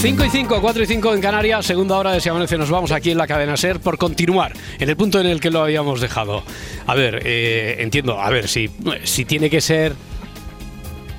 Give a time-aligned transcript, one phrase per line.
[0.00, 2.56] Cinco y 5, 4 y 5 en Canarias, segunda hora de Si Amanece.
[2.56, 5.50] Nos vamos aquí en la cadena Ser por continuar en el punto en el que
[5.50, 6.44] lo habíamos dejado.
[6.86, 8.70] A ver, eh, entiendo, a ver, si,
[9.02, 9.94] si tiene que ser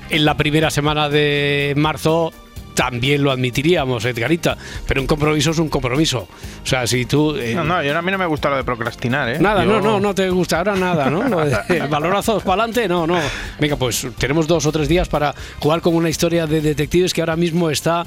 [0.08, 2.32] en la primera semana de marzo,
[2.74, 4.56] también lo admitiríamos, Edgarita.
[4.88, 6.26] Pero un compromiso es un compromiso.
[6.62, 7.36] O sea, si tú.
[7.36, 9.38] eh, No, no, yo, a mí no me gusta lo de procrastinar, ¿eh?
[9.38, 11.20] Nada, Yo- no, no, no te gusta ahora nada, ¿no?
[11.90, 13.18] Balonazos para adelante, no, no.
[13.60, 17.20] Venga, pues tenemos dos o tres días para jugar con una historia de detectives que
[17.20, 18.06] ahora mismo está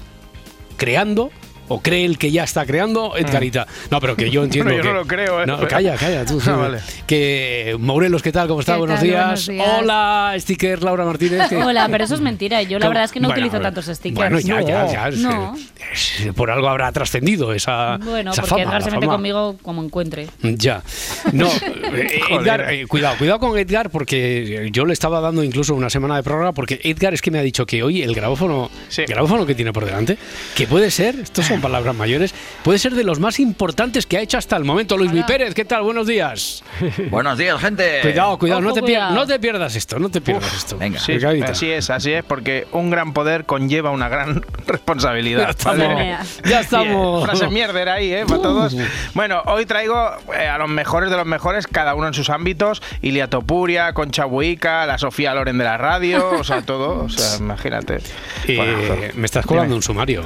[0.74, 1.32] creando.
[1.74, 3.66] O cree el que ya está creando Edgarita.
[3.90, 5.46] No, pero que yo entiendo Bueno, yo que- no lo creo, ¿eh?
[5.48, 6.40] No, calla, calla, tú.
[6.48, 6.80] Ah, vale.
[7.08, 8.48] Que Morelos, ¿qué tal?
[8.48, 8.74] ¿Cómo está?
[8.74, 9.08] ¿Qué Buenos, tal?
[9.08, 9.24] días.
[9.26, 9.68] Buenos días.
[9.80, 11.50] Hola, sticker Laura Martínez.
[11.50, 12.62] que- Hola, pero eso es mentira.
[12.62, 14.16] Yo la verdad es que no Bueno, utilizo tantos stickers.
[14.16, 14.92] Bueno, ya, ya, No.
[14.92, 15.08] ya.
[15.08, 15.56] es- No.
[15.92, 19.14] es- por algo habrá trascendido esa, Bueno, esa porque fama, Edgar se mete fama.
[19.18, 20.28] conmigo como encuentre.
[20.42, 20.84] Ya.
[21.32, 21.48] No,
[21.94, 22.20] eh.
[22.30, 26.24] Edgar, eh, cuidado, cuidado con Edgar porque yo le estaba dando incluso una semana de
[26.24, 29.04] programa porque Edgar es que me ha dicho que hoy el grabófono, Sí.
[29.08, 30.18] grabófono que tiene por delante,
[30.56, 34.22] que puede ser, estos son palabras mayores, puede ser de los más importantes que ha
[34.22, 34.98] hecho hasta el momento.
[34.98, 35.82] Luis Mi Pérez, ¿qué tal?
[35.84, 36.64] Buenos días.
[37.10, 38.00] Buenos días, gente.
[38.02, 39.16] Cuidado, cuidado, no te, cuidado.
[39.16, 40.78] no te pierdas esto, no te pierdas esto.
[40.78, 41.00] venga.
[41.00, 45.50] Sí, así es, así es, porque un gran poder conlleva una gran Ya responsabilidad.
[45.50, 45.78] estamos.
[45.88, 46.18] ¿vale?
[46.46, 47.24] Ya estamos.
[47.24, 48.26] Bien, Frase mierder ahí, ¿eh?
[48.28, 48.76] Para todos.
[49.14, 49.96] Bueno, hoy traigo
[50.38, 52.82] eh, a los mejores de los mejores, cada uno en sus ámbitos.
[53.02, 57.06] Ilia Topuria, Concha Buica, la Sofía Loren de la radio, o sea, todo.
[57.06, 58.00] O sea, imagínate.
[58.48, 59.76] Eh, Bueno, me estás colando dime.
[59.78, 60.24] un sumario.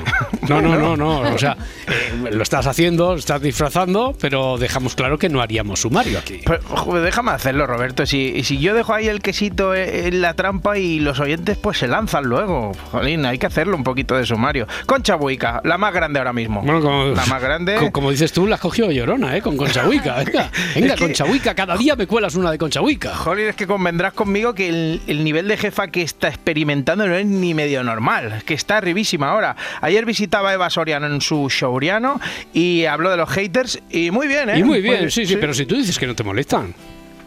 [0.47, 1.16] No, no, no, no.
[1.21, 5.81] O sea, eh, lo estás haciendo, lo estás disfrazando, pero dejamos claro que no haríamos
[5.81, 6.41] sumario aquí.
[6.45, 8.05] Pero, joder, déjame hacerlo, Roberto.
[8.05, 11.77] Si, si yo dejo ahí el quesito eh, en la trampa y los oyentes pues
[11.77, 12.71] se lanzan luego.
[12.91, 14.67] Jolín, hay que hacerlo un poquito de sumario.
[14.85, 16.61] Concha Buica, la más grande ahora mismo.
[16.61, 17.75] Bueno, como, la más grande.
[17.79, 19.41] co- Como, dices tú, la has cogido llorona, ¿eh?
[19.41, 20.15] Con Conchahuica.
[20.23, 21.55] Venga, venga Es que- Conchahuica.
[21.55, 23.15] Cada día me cuelas una de Conchahuica.
[23.15, 27.15] Jolín, es que convendrás conmigo que el, el nivel de jefa que está experimentando no
[27.15, 29.55] es ni medio normal, que está arribísima ahora.
[29.81, 32.19] Ayer visitaba Eva Soriano en su showriano
[32.53, 34.59] y habló de los haters y muy bien, ¿eh?
[34.59, 36.73] Y muy bien, Pues, sí, sí, pero si tú dices que no te molestan.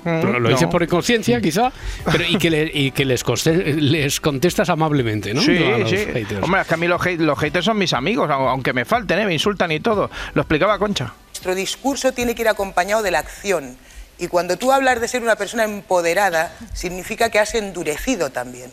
[0.02, 0.48] Mm, Lo, no.
[0.48, 1.70] dices por inconsciencia, quizá,
[2.10, 5.42] pero y que, le- y que les, coste- les contestas amablemente, ¿no?
[5.42, 5.96] Sí, A los sí.
[5.98, 6.42] haters.
[6.42, 8.86] Hombre, es que a mí los, hate- los haters son mis amigos, au- aunque me
[8.86, 9.26] falten, ¿eh?
[9.26, 10.10] me insultan y todo.
[10.32, 11.12] Lo explicaba Concha.
[11.32, 13.76] Nuestro discurso tiene que ir acompañado de la acción.
[14.18, 18.70] Y cuando tú hablas de ser una persona empoderada, significa que has endurecido también.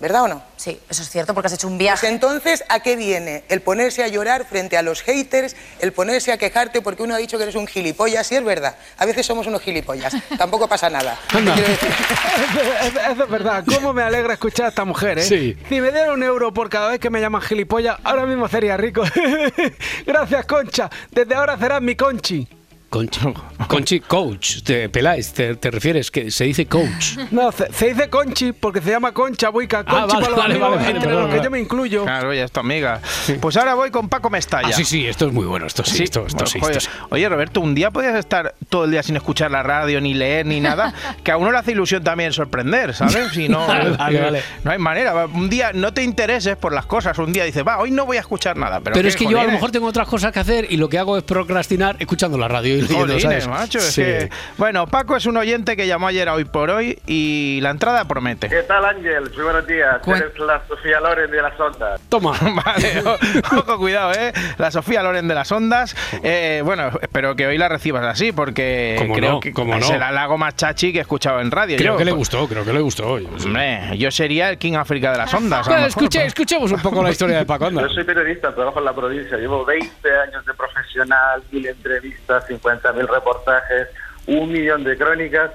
[0.00, 0.42] ¿Verdad o no?
[0.56, 2.08] Sí, eso es cierto, porque has hecho un Pues viaje.
[2.08, 3.42] entonces, ¿a qué viene?
[3.48, 7.18] El ponerse a llorar frente a los haters, el ponerse a quejarte porque uno ha
[7.18, 8.76] dicho que eres un gilipollas, sí es verdad.
[8.96, 11.18] A veces somos unos gilipollas, tampoco pasa nada.
[11.32, 11.54] Anda.
[11.54, 11.88] Quiero decir-
[13.12, 13.64] Eso es verdad.
[13.66, 15.22] ¿Cómo me alegra escuchar a esta mujer, eh?
[15.22, 15.56] Sí.
[15.68, 18.76] Si me diera un euro por cada vez que me llaman gilipollas, ahora mismo sería
[18.76, 19.02] rico.
[20.06, 20.88] Gracias, Concha.
[21.10, 22.46] Desde ahora serás mi Conchi.
[22.90, 23.20] Conchi,
[23.66, 27.18] Conchi coach, te peláis, te, te refieres que se dice coach.
[27.30, 29.84] No, se, se dice Conchi porque se llama Concha Buica.
[29.86, 31.60] Ah, Conchi vale, para los vale, amigos, vale, vale, entre perdón, los que yo me
[31.60, 32.04] incluyo.
[32.04, 33.02] Claro, ya es tu amiga.
[33.42, 34.68] Pues ahora voy con Paco Mestalla.
[34.68, 36.76] Ah, sí, sí, esto es muy bueno, esto sí, esto, esto bueno, sí, joder.
[36.78, 36.98] esto sí.
[37.10, 40.46] Oye, Roberto, un día podías estar todo el día sin escuchar la radio, ni leer,
[40.46, 43.32] ni nada, que a uno le hace ilusión también sorprender, ¿sabes?
[43.32, 44.42] Si no, Vale, vale, vale.
[44.64, 45.26] no hay manera.
[45.26, 48.16] Un día no te intereses por las cosas, un día dices, va, hoy no voy
[48.16, 48.80] a escuchar nada.
[48.80, 50.88] Pero, Pero, es que yo a lo mejor tengo otras cosas que hacer y lo
[50.88, 53.48] que hago es procrastinar escuchando la radio jolines, ¿sabes?
[53.48, 54.02] macho, es Sí.
[54.02, 57.70] que- Bueno, Paco es un oyente que llamó ayer a Hoy por Hoy y la
[57.70, 58.48] entrada promete.
[58.48, 59.30] ¿Qué tal, Ángel?
[59.34, 59.96] Muy buenos días.
[60.06, 62.00] Eres la Sofía Loren de las ondas.
[62.08, 62.32] Toma.
[62.64, 64.32] Vale, o- ojo, cuidado, ¿eh?
[64.58, 65.94] La Sofía Loren de las Ondas.
[66.22, 69.88] Eh, bueno, espero que hoy la recibas así, porque Cómo creo no, que cómo es
[69.88, 69.94] no.
[69.96, 71.76] el halago más chachi que he escuchado en radio.
[71.76, 73.06] Creo Yo, que le gustó, creo que le gustó.
[73.08, 73.26] hoy.
[73.44, 75.66] Hombre, yo sería el King África de las Ondas.
[75.66, 76.26] Bueno, mejor, escuche- pues.
[76.28, 77.82] escuchemos un poco la historia de Paco, anda.
[77.82, 79.36] Yo soy periodista, trabajo en la provincia.
[79.36, 83.88] Llevo 20 años de profesional, mil entrevistas, 50.000 reportajes,
[84.26, 85.50] un millón de crónicas,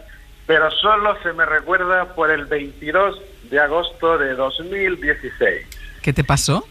[0.45, 5.67] pero solo se me recuerda por el 22 de agosto de 2016.
[6.01, 6.65] ¿Qué te pasó?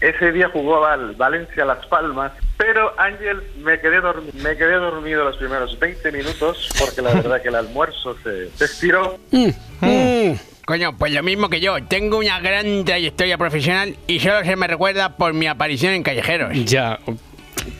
[0.00, 4.00] Ese día jugó Val, Valencia Las Palmas, pero Ángel me quedé,
[4.34, 8.64] me quedé dormido los primeros 20 minutos porque la verdad que el almuerzo se, se
[8.64, 9.18] estiró.
[9.32, 10.32] Mm.
[10.68, 11.82] Coño, pues lo mismo que yo.
[11.84, 16.52] Tengo una gran trayectoria profesional y solo se me recuerda por mi aparición en Callejeros.
[16.66, 16.98] Ya.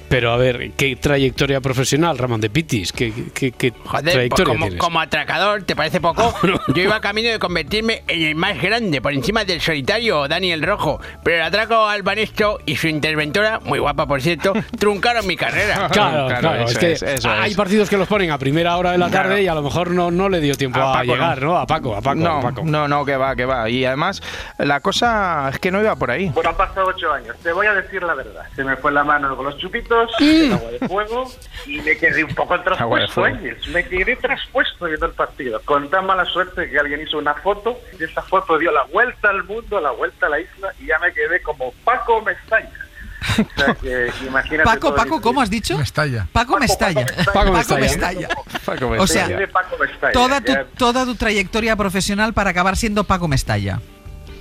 [0.09, 2.93] Pero a ver, ¿qué trayectoria profesional, Ramón de Pitis?
[2.93, 4.81] ¿Qué, qué, qué Joder, pues trayectoria como, tienes?
[4.81, 6.35] como atracador, ¿te parece poco?
[6.75, 11.01] Yo iba camino de convertirme en el más grande, por encima del solitario Daniel Rojo.
[11.23, 15.89] Pero el atraco al Banesto y su interventora, muy guapa por cierto, truncaron mi carrera.
[15.93, 17.57] Claro, claro, es eso que es, eso hay es.
[17.57, 19.43] partidos que los ponen a primera hora de la tarde Claro.
[19.43, 21.47] y a lo mejor no, no le dio tiempo A a, Paco, llegar, no.
[21.49, 21.57] ¿no?
[21.59, 22.63] A Paco, a Paco, no, a Paco.
[22.65, 23.69] no, no, que va, que va.
[23.69, 24.23] Y además,
[24.59, 26.31] la cosa es que no iba por ahí.
[26.31, 27.37] Bueno, han pasado ocho años.
[27.43, 28.43] Te voy a decir la verdad.
[28.57, 31.33] Se me fue la mano con los chupitos, el agua de fuego,
[31.67, 33.25] y me quedé un poco traspuesto.
[33.25, 33.69] Ángels.
[33.69, 35.61] Me quedé traspuesto viendo el partido.
[35.65, 39.31] Con tan mala suerte que alguien hizo una foto, y esa foto dio la vuelta
[39.31, 42.71] al mundo, la vuelta a la isla, y ya me quedé como Paco Mestalla.
[43.39, 45.77] O sea que imagínate Paco, Paco, ¿cómo has dicho?
[45.77, 46.27] Mestalla.
[46.33, 47.05] Paco Mestalla.
[47.07, 47.81] Paco Paco Mestalla.
[47.81, 48.29] Mestalla.
[48.65, 50.13] Paco O sea, Mestalla.
[50.13, 53.81] Toda tu, toda tu trayectoria profesional para acabar siendo Paco Mestalla.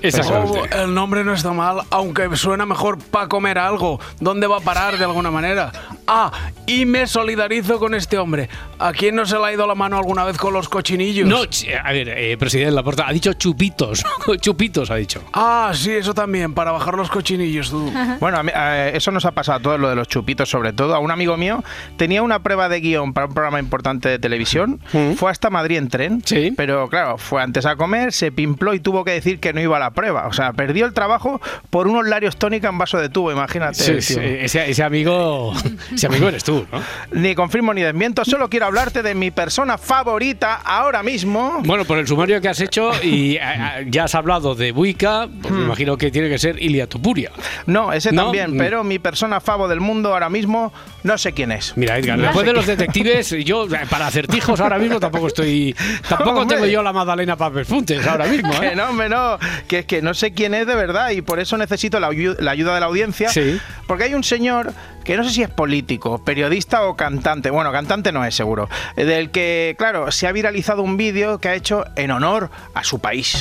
[0.02, 0.60] Exactamente.
[0.60, 4.00] Oh, el nombre no está mal, aunque suena mejor para comer algo.
[4.20, 5.72] ¿Dónde va a parar de alguna manera?
[6.08, 6.32] Ah,
[6.66, 8.50] y me solidarizo con este hombre.
[8.80, 11.28] ¿A quién no se le ha ido la mano alguna vez con los cochinillos?
[11.28, 11.42] No,
[11.84, 14.04] a ver, eh, presidente Laporta, ha dicho chupitos.
[14.42, 15.24] chupitos ha dicho.
[15.34, 17.92] Ah, sí, eso también, para bajar los cochinillos, tú.
[18.20, 20.74] Bueno, a mí, eh, eso nos ha pasado a todos, lo de los chupitos sobre
[20.74, 20.96] todo.
[20.96, 21.64] A un amigo mío
[21.98, 24.80] tenía una prueba de guion para un programa importante de televisión.
[25.16, 26.22] Fue hasta Madrid en tren.
[26.26, 26.54] Sí.
[26.56, 29.78] Pero claro, fue antes a comer, se pimpló y tuvo que decir que no iba
[29.78, 30.28] a la prueba.
[30.28, 31.42] O sea, perdió el trabajo
[31.72, 33.84] por unos larios tónica en vaso de tubo, imagínate.
[33.84, 35.54] Sí, sí, ese, ese amigo,
[35.92, 36.80] ese amigo eres tú, ¿no?
[37.20, 41.62] Ni confirmo ni desmiento, solo quiero hablarte de mi persona favorita ahora mismo.
[41.66, 45.28] Bueno, por el sumario que has hecho y eh, eh, ya has hablado de Buica,
[45.42, 47.32] pues me imagino que tiene que ser Ilia Tupuria.
[47.66, 48.58] No, ese No, también, mm.
[48.60, 50.72] pero mi persona favo del mundo ahora mismo,
[51.02, 51.76] no sé quién es.
[51.76, 55.76] Mira, Edgar, No después de los detectives, yo eh, para acertijos ahora mismo tampoco estoy.
[56.08, 56.58] Tampoco Hombre.
[56.58, 58.76] tengo yo la Madalena Papespuntes ahora mismo, Que ¿eh?
[58.76, 61.58] no, hombre, no, que es que no sé quién es de verdad y por eso
[61.58, 63.30] necesito la, ayu- la ayuda de la audiencia.
[63.30, 63.60] Sí.
[63.88, 68.12] Porque hay un señor que no sé si es político, periodista o cantante, bueno, cantante
[68.12, 71.86] no es seguro, eh, del que, claro, se ha viralizado un vídeo que ha hecho
[71.96, 73.38] en honor a su país.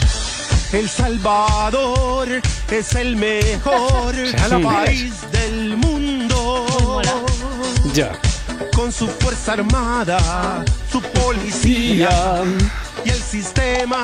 [0.72, 2.28] El Salvador
[2.70, 4.14] es el mejor
[4.62, 7.02] país del mundo.
[7.92, 8.12] Ya.
[8.74, 12.10] Con su fuerza armada, su policía
[13.04, 14.02] y el sistema.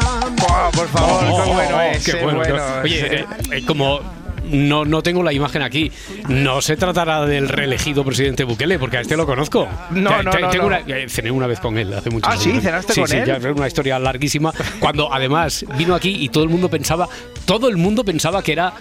[0.74, 2.04] Por favor, qué bueno es.
[2.04, 2.66] qué bueno, qué- bueno.
[2.82, 4.00] Oye, eh, eh, como
[4.44, 5.90] no, no tengo la imagen aquí,
[6.28, 9.66] no se tratará del reelegido presidente Bukele, porque a este lo conozco.
[9.90, 10.76] No, no, te- no, tengo no.
[10.76, 12.50] Una, eh, cené una vez con él hace muchos Ah, ¿sí?
[12.50, 12.62] años.
[12.62, 13.24] ¿Cenaste sí, con sí, él?
[13.26, 14.52] ya, es una historia larguísima.
[14.78, 17.08] Cuando además vino aquí y todo el mundo pensaba,
[17.46, 18.72] todo el mundo pensaba que era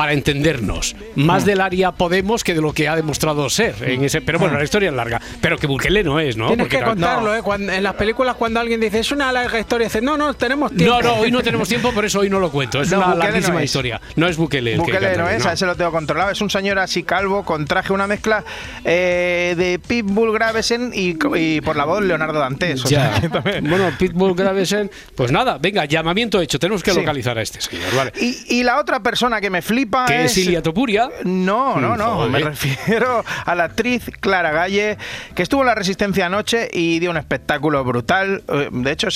[0.00, 4.22] para entendernos, más del área Podemos que de lo que ha demostrado ser en ese,
[4.22, 6.46] pero bueno, la historia es larga, pero que Bukele no es, ¿no?
[6.46, 7.42] Tienes Porque que no- contarlo, ¿eh?
[7.42, 10.74] Cuando- en las películas cuando alguien dice, es una larga historia, dice, no, no, tenemos
[10.74, 10.94] tiempo.
[10.94, 12.80] No, no, hoy no tenemos tiempo, por eso hoy no lo cuento.
[12.80, 13.64] Es No, una Bukele no larguísima es.
[13.66, 14.00] historia.
[14.16, 16.30] No es Bukele el que Bukele canta, no es, a ese lo tengo controlado.
[16.30, 18.42] Es un señor así calvo, con traje, una mezcla
[18.86, 22.86] eh, de Pitbull Gravesen y, y por la voz Leonardo Dantes.
[22.86, 23.12] o Ya.
[23.12, 26.58] sea, que también- Bueno, Pitbull Gravesen, pues nada, venga, llamamiento hecho.
[26.58, 26.98] Tenemos que Sí.
[26.98, 28.12] localizar a este señor, ¿vale?
[28.18, 31.08] Y, y la otra persona que me flipa Que es Ilia Topuria.
[31.24, 32.14] No, no, no.
[32.16, 32.30] Joder.
[32.30, 34.98] Me refiero a la actriz Clara Galle,
[35.34, 38.42] que estuvo en la Resistencia anoche y dio un espectáculo brutal.
[38.48, 39.08] Eh, De hecho,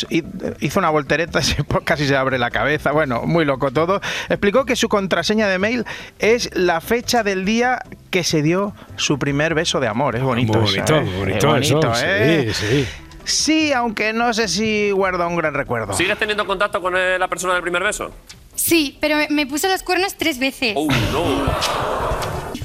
[0.60, 1.40] hizo una voltereta,
[1.84, 2.92] casi se abre la cabeza.
[2.92, 4.00] Bueno, muy loco todo.
[4.28, 5.84] Explicó que su contraseña de mail
[6.18, 7.80] es la fecha del día
[8.10, 10.16] que se dio su primer beso de amor.
[10.16, 10.58] Es bonito.
[10.60, 11.00] Muy bonito, ¿eh?
[11.02, 12.52] muy Es bonito, bonito, eso, ¿eh?
[12.52, 12.88] sí, sí.
[13.24, 15.94] Sí, aunque no sé si guarda un gran recuerdo.
[15.94, 18.10] ¿Sigues teniendo contacto con eh, la persona del primer beso?
[18.54, 20.74] Sí, pero me, me puso los cuernos tres veces.
[20.76, 21.44] Oh, no.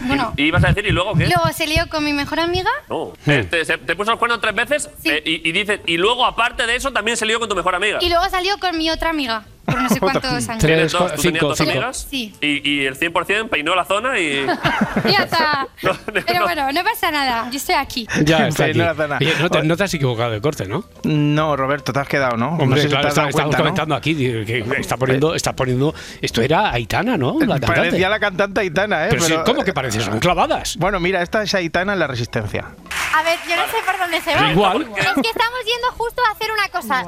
[0.08, 1.26] Bueno, ¿Y ibas a decir y luego qué?
[1.28, 2.70] luego se lió con mi mejor amiga.
[2.90, 3.14] No.
[3.28, 6.26] Eh, te, se- te puso los cuernos tres veces eh, y, y dices, y luego
[6.26, 8.00] aparte de eso también se lió con tu mejor amiga.
[8.02, 9.46] Y luego salió con mi otra amiga.
[9.72, 10.64] Por no sé cuántos años.
[10.64, 11.14] ¿Tienes dos?
[11.16, 11.72] ¿Tú tenías cinco, dos cinco.
[11.72, 12.08] amigas?
[12.10, 12.34] Sí.
[12.42, 14.46] Y, y el 100% peinó la zona y...
[15.06, 15.68] Ya está.
[15.84, 16.46] No, Pero no.
[16.46, 17.50] bueno, no pasa nada.
[17.52, 18.08] Yo estoy aquí.
[18.24, 18.80] Ya está Sí, aquí.
[18.80, 19.18] no hace nada.
[19.22, 20.84] Oye, no, te, no te has equivocado de corte, ¿no?
[21.04, 22.50] No, Roberto, te has quedado, ¿no?
[22.50, 25.36] Hombre, no sé si claro, te has está- dado estamos comentando aquí que está poniendo,
[25.36, 25.94] está poniendo.
[26.22, 27.40] Esto era Aitana, ¿no?
[27.40, 27.68] La cantante.
[27.68, 29.10] Parecía la cantante Aitana, ¿eh?
[29.12, 30.02] Pero sí, ¿cómo que parece?
[30.02, 30.76] Son clavadas.
[30.78, 32.66] Bueno, mira, esta es Aitana en la Resistencia.
[33.14, 34.52] A ver, yo no sé por dónde se va.
[34.52, 34.82] igual.
[34.98, 37.04] Es que estamos yendo justo a hacer una cosa.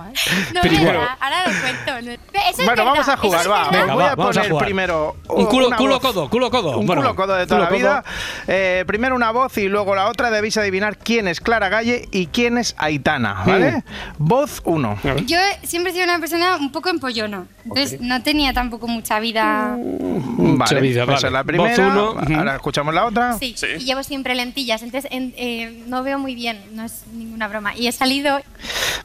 [0.53, 1.08] No, es verdad.
[1.20, 2.01] Ahora lo cuento.
[2.01, 3.70] No- Eso es Bueno, vamos a jugar, eso es va.
[3.70, 4.65] voy va, a vamos a poner jugar.
[4.65, 6.01] primero Un culo- culo voz.
[6.01, 6.77] codo, culo codo.
[6.77, 8.03] Un Bueno, culo codo de toda culo la vida.
[8.48, 10.31] Eh, primero una voz y luego la otra.
[10.31, 13.84] Debéis adivinar quién es Clara Galle y quién es Aitana, ¿vale?
[14.17, 14.98] Voz 1.
[15.25, 17.46] Yo siempre he sido una persona un poco empollona.
[17.63, 19.75] Entonces no tenía tampoco mucha vida.
[19.77, 21.27] Mucha Vale, vida, pues vale.
[21.27, 21.88] es la Voz primera.
[21.88, 22.36] uno, ujú.
[22.36, 23.38] Ahora escuchamos la otra.
[23.38, 27.48] Sí, y llevo siempre lentillas, entonces en- eh, no veo muy bien, no es ninguna
[27.48, 27.76] broma.
[27.76, 28.40] Y he salido.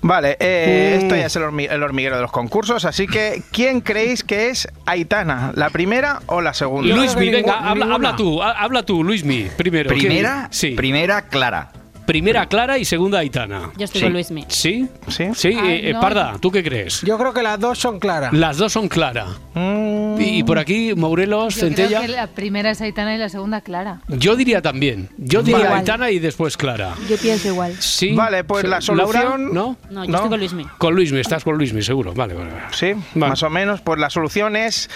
[0.01, 1.03] Vale, eh, Mm.
[1.03, 4.49] esto ya es el, hormi- el hormiguero de los concursos, así que ¿quién creéis que
[4.51, 5.53] es Aitana?
[5.57, 6.95] ¿La primera o la segunda?
[6.95, 9.89] Luismi, venga, habla, habla tú, ha- habla tú, Luismi, primero.
[9.91, 10.71] Primera, ¿Qué- Sí.
[10.71, 11.73] primera Clara.
[12.07, 13.71] Primera Clara y segunda Aitana.
[13.77, 14.05] Yo estoy Sí.
[14.07, 14.45] con Luismi.
[14.49, 14.89] ¿Sí?
[15.09, 15.27] Sí.
[15.35, 16.01] Sí, Ah, eh, eh, no.
[16.01, 17.01] Parda, ¿tú qué crees?
[17.03, 18.33] Yo creo que las dos son claras.
[18.33, 19.27] Las dos son Clara.
[19.55, 22.01] Mm, Y, y por aquí, Morelos, Yo creo Centella.
[22.03, 24.01] que la primera es Aitana y la segunda Clara.
[24.09, 25.09] Yo diría también.
[25.19, 25.81] Yo diría Vale.
[25.81, 26.95] Aitana y después Clara.
[27.09, 27.75] Yo pienso igual.
[27.81, 28.13] Sí.
[28.15, 29.77] Vale, pues la Laura, solución- ¿No?
[29.91, 30.17] No, yo No.
[30.17, 30.65] estoy con Luismi.
[30.79, 32.15] Con Luismi, estás con Luismi, seguro.
[32.15, 32.51] Vale, vale.
[32.53, 32.65] vale.
[32.73, 33.31] Sí, Vale.
[33.31, 33.81] más o menos.
[33.81, 34.89] Pues la solución es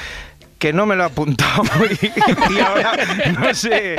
[0.60, 1.62] que no me lo he apuntado
[2.02, 2.92] y, y ahora
[3.40, 3.96] no sé,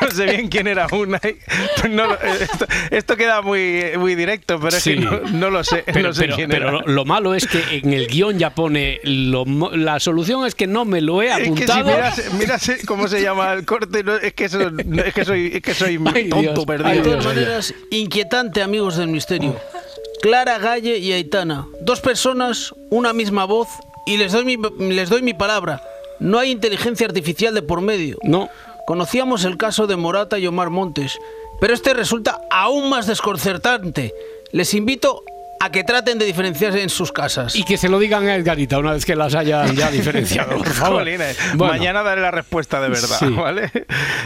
[0.00, 1.20] no sé bien quién era una.
[1.22, 4.94] y- no lo- esto, esto queda muy, muy directo, pero es Sí.
[4.94, 6.72] que no, no lo sé, Pero, no sé pero- quién pero era.
[6.80, 9.44] lo, lo malo es que en el guion ya pone lo
[9.74, 11.84] la solución es que no me lo he Es que si apuntado.
[11.84, 15.50] miras, miras cómo se llama el corte, no, es, que eso- no, es que soy,
[15.54, 16.64] es que soy Ay, tonto Dios.
[16.64, 16.88] perdido.
[16.90, 19.56] Ay, De todas maneras, inquietante, amigos del misterio.
[20.22, 21.66] Clara Galle y Aitana.
[21.82, 23.66] Dos personas, una misma voz,
[24.06, 24.56] y les doy mi,
[24.94, 25.82] les doy mi palabra.
[26.20, 28.18] No hay inteligencia artificial de por medio.
[28.22, 28.48] No.
[28.86, 31.18] Conocíamos el caso de Morata y Omar Montes,
[31.60, 34.12] pero este resulta aún más desconcertante.
[34.52, 35.24] Les invito
[35.64, 37.56] a que traten de diferenciarse en sus casas.
[37.56, 40.66] Y que se lo digan a Edgarita una vez que las hayan ya diferenciado, por
[40.72, 40.98] favor.
[41.00, 41.72] Jolines, Bueno.
[41.74, 43.30] Mañana daré la respuesta de verdad, Sí.
[43.30, 43.70] ¿vale?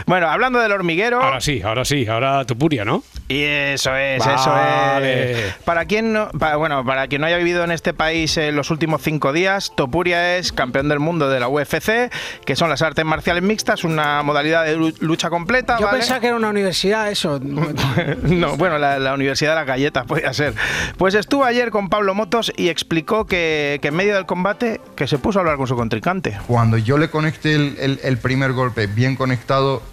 [0.05, 1.21] Bueno, hablando del hormiguero.
[1.21, 3.03] Ahora sí, ahora sí, ahora Tupuria, ¿no?
[3.27, 5.31] Y eso es, Vale.
[5.33, 5.53] eso es.
[5.63, 8.71] Para quien no, para- bueno, para quien no haya vivido en este país en los
[8.71, 12.11] últimos cinco días, Topuria es campeón del mundo de la UFC,
[12.45, 15.77] que son las artes marciales mixtas, una modalidad de lu- lucha completa.
[15.79, 15.99] Yo ¿vale?
[15.99, 17.39] pensaba que era una universidad eso.
[18.23, 20.53] no, bueno, la, la Universidad de las Galletas podía ser.
[20.97, 25.05] Pues estuvo ayer con Pablo Motos y explicó que, que en medio del combate que
[25.07, 26.35] se puso a hablar con su contrincante.
[26.47, 29.83] Cuando yo le conecté el, el- el primer golpe bien conectado,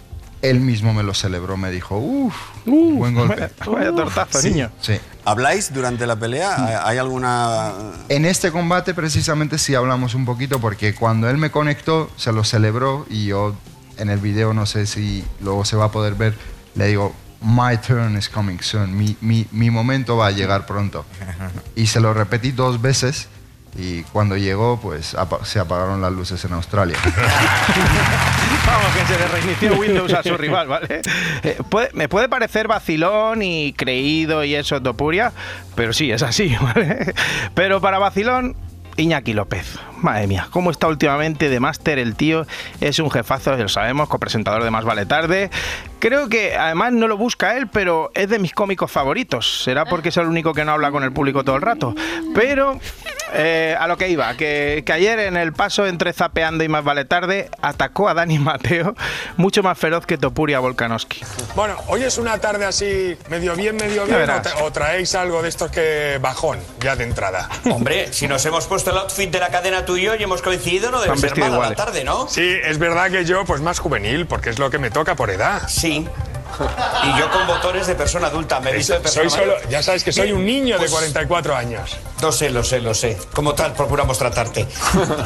[0.41, 1.55] él mismo me lo celebró.
[1.55, 2.33] Me dijo, uff,
[2.65, 3.49] buen golpe.
[3.71, 4.71] Vaya tortazo, Sí, niño.
[4.81, 4.97] Sí.
[5.25, 6.83] ¿Habláis durante la pelea?
[6.87, 7.71] ¿Hay alguna...?
[8.09, 12.43] En este combate precisamente sí hablamos un poquito porque cuando él me conectó, se lo
[12.45, 13.53] celebró y yo
[13.99, 16.33] en el video, no sé si luego se va a poder ver,
[16.73, 21.05] le digo, my turn is coming soon, mi, mi, mi momento va a llegar pronto.
[21.75, 23.27] Y se lo repetí dos veces
[23.77, 26.97] y cuando llegó, pues apa- se apagaron las luces en Australia.
[28.65, 31.01] Vamos, que se le reinició Windows a su rival, ¿vale?
[31.43, 35.31] Eh, puede- me puede parecer vacilón y creído y eso, Topuria,
[35.75, 37.13] pero sí, es así, ¿vale?
[37.53, 38.55] Pero para vacilón,
[38.97, 39.77] Iñaki López.
[40.01, 42.45] Madre mía, cómo está últimamente de máster el tío.
[42.81, 45.49] Es un jefazo, ya lo sabemos, copresentador de Más Vale Tarde.
[45.99, 49.63] Creo que además no lo busca él, pero es de mis cómicos favoritos.
[49.63, 51.95] Será porque es el único que no habla con el público todo el rato.
[52.35, 52.79] Pero
[53.33, 56.83] eh, a lo que iba, que, que ayer en el paso entre Zapeando y Más
[56.83, 58.95] Vale Tarde atacó a Dani Mateo
[59.37, 61.21] mucho más feroz que Topuria Volkanovski.
[61.55, 64.43] Bueno, hoy es una tarde así, medio bien, medio bien, o, verás.
[64.45, 67.49] tra- o traéis algo de estos que bajón, ya de entrada.
[67.71, 70.41] Hombre, si nos hemos puesto el outfit de la cadena tú y yo y hemos
[70.41, 72.27] coincidido, no debe ser mala la tarde, ¿no?
[72.27, 75.29] Sí, es verdad que yo, pues más juvenil, porque es lo que me toca por
[75.29, 75.63] edad.
[75.67, 76.07] Sí.
[77.03, 79.81] Y yo con botones de persona adulta, me he visto de persona Soy solo, ya
[79.83, 81.97] sabes que soy un niño de pues, 44 años.
[82.21, 83.17] Lo sé, lo sé, lo sé.
[83.33, 84.65] Como tal, procuramos tratarte.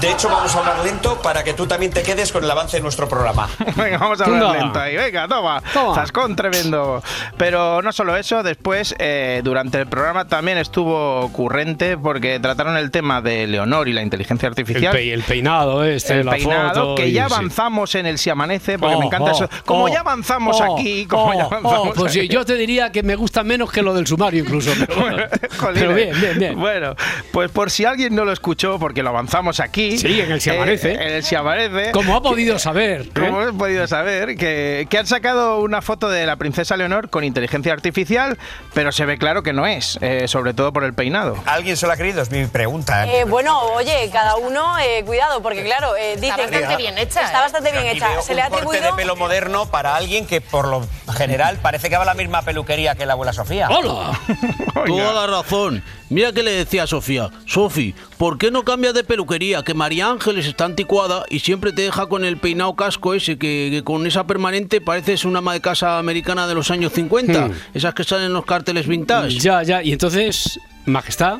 [0.01, 2.77] De hecho, vamos a hablar lento para que tú también te quedes con el avance
[2.77, 3.49] de nuestro programa.
[3.75, 4.57] Venga, vamos a hablar Toma.
[4.57, 4.95] lento ahí.
[4.97, 5.61] Venga, toma.
[5.73, 5.95] Toma.
[5.95, 7.01] Zascón tremendo.
[7.37, 12.91] Pero no solo eso, después, eh, durante el programa también estuvo ocurrente porque trataron el
[12.91, 14.93] tema de Leonor y la inteligencia El, artificial.
[14.93, 16.95] pe- el peinado este, el la peinado, foto.
[16.95, 17.33] que ya sí.
[17.33, 19.49] avanzamos en el Si Amanece, porque Oh, me encanta oh, eso.
[19.65, 23.03] Como oh, ya avanzamos oh, aquí, oh, ya avanzamos oh, pues yo te diría que
[23.03, 24.71] me gusta menos que lo del sumario incluso.
[24.77, 24.95] Pero,
[25.57, 25.83] Jolines.
[25.83, 26.59] pero bien, bien, bien.
[26.59, 26.95] Bueno,
[27.31, 29.97] pues por si alguien no lo escuchó, porque lo avanzamos aquí.
[29.97, 30.93] Sí, en el Si Amanece.
[30.93, 31.91] en el Si Amanece.
[31.91, 33.01] Como ha podido saber.
[33.01, 33.09] ¿eh?
[33.13, 37.23] Como he podido saber, que, que han sacado una foto de la princesa Leonor con
[37.23, 38.37] inteligencia artificial,
[38.73, 41.37] pero se ve claro que no es, eh, sobre todo por el peinado.
[41.45, 42.21] ¿Alguien se lo ha creído?
[42.21, 43.05] Es mi pregunta.
[43.07, 43.21] ¿eh?
[43.21, 47.21] Eh, bueno, oye, cada uno, eh, cuidado, porque claro, eh, dicen bastante bien hecha.
[47.25, 48.09] Está bastante bien hecha.
[48.09, 48.91] veo Se le ha un corte atribuido.
[48.95, 52.41] de pelo moderno para alguien que por lo general parece que va a la misma
[52.43, 53.67] peluquería que la abuela Sofía.
[53.69, 54.19] ¡Hola!
[54.87, 55.83] Toda la razón.
[56.09, 59.63] Mira que le decía a Sofía, Sofi, ¿por qué no cambias de peluquería?
[59.63, 63.69] Que María Ángeles está anticuada y siempre te deja con el peinado casco ese, que,
[63.71, 67.53] que con esa permanente pareces una ama de casa americana de los años 50, Hmm.
[67.73, 69.39] esas que salen en los carteles vintage.
[69.39, 69.81] Ya, ya.
[69.83, 71.39] Y entonces, Majestad,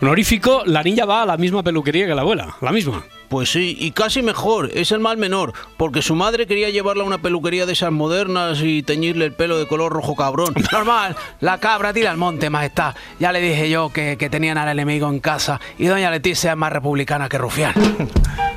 [0.00, 2.56] honorífico, la niña va a la misma peluquería que la abuela.
[2.60, 3.04] La misma.
[3.28, 7.06] Pues sí, y casi mejor, es el mal menor, porque su madre quería llevarla a
[7.06, 10.54] una peluquería de esas modernas y teñirle el pelo de color rojo cabrón.
[10.72, 12.94] Normal, la cabra tira al monte, majestad.
[13.18, 16.56] Ya le dije yo que, que tenían al enemigo en casa y doña Leticia es
[16.56, 17.74] más republicana que rufián.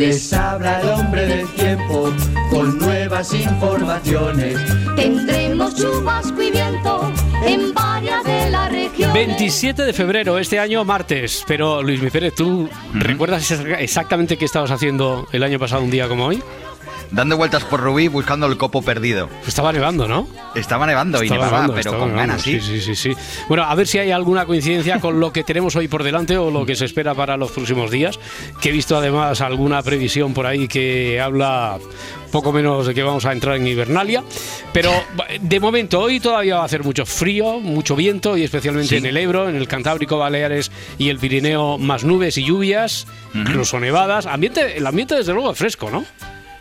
[0.00, 2.10] Les habla el hombre del tiempo
[2.48, 4.56] con nuevas informaciones.
[4.96, 7.12] Tendremos chubasco y viento
[7.44, 9.12] en varias de las regiones.
[9.12, 11.44] 27 de febrero, este año martes.
[11.46, 16.08] Pero Luis Mi Pérez, ¿tú recuerdas exactamente qué estabas haciendo el año pasado un día
[16.08, 16.42] como hoy?
[17.12, 19.28] Dando vueltas por Rubí buscando el copo perdido.
[19.46, 20.28] Estaba nevando, ¿no?
[20.54, 22.60] Estaba nevando y Estaba nevaba, nevando, pero con ganas, sí.
[22.60, 23.12] Sí, sí, sí.
[23.48, 26.50] Bueno, a ver si hay alguna coincidencia con lo que tenemos hoy por delante o
[26.52, 28.18] lo que se espera para los próximos días.
[28.60, 31.78] Que he visto además alguna previsión por ahí que habla
[32.30, 34.22] poco menos de que vamos a entrar en Hibernalia.
[34.72, 34.92] Pero
[35.40, 38.96] de momento, hoy todavía va a hacer mucho frío, mucho viento y especialmente Sí.
[38.96, 43.80] en el Ebro, en el Cantábrico, Baleares y el Pirineo, más nubes y lluvias, incluso
[43.80, 44.26] nevadas.
[44.26, 46.04] Ambiente, el ambiente, desde luego, es fresco, ¿no?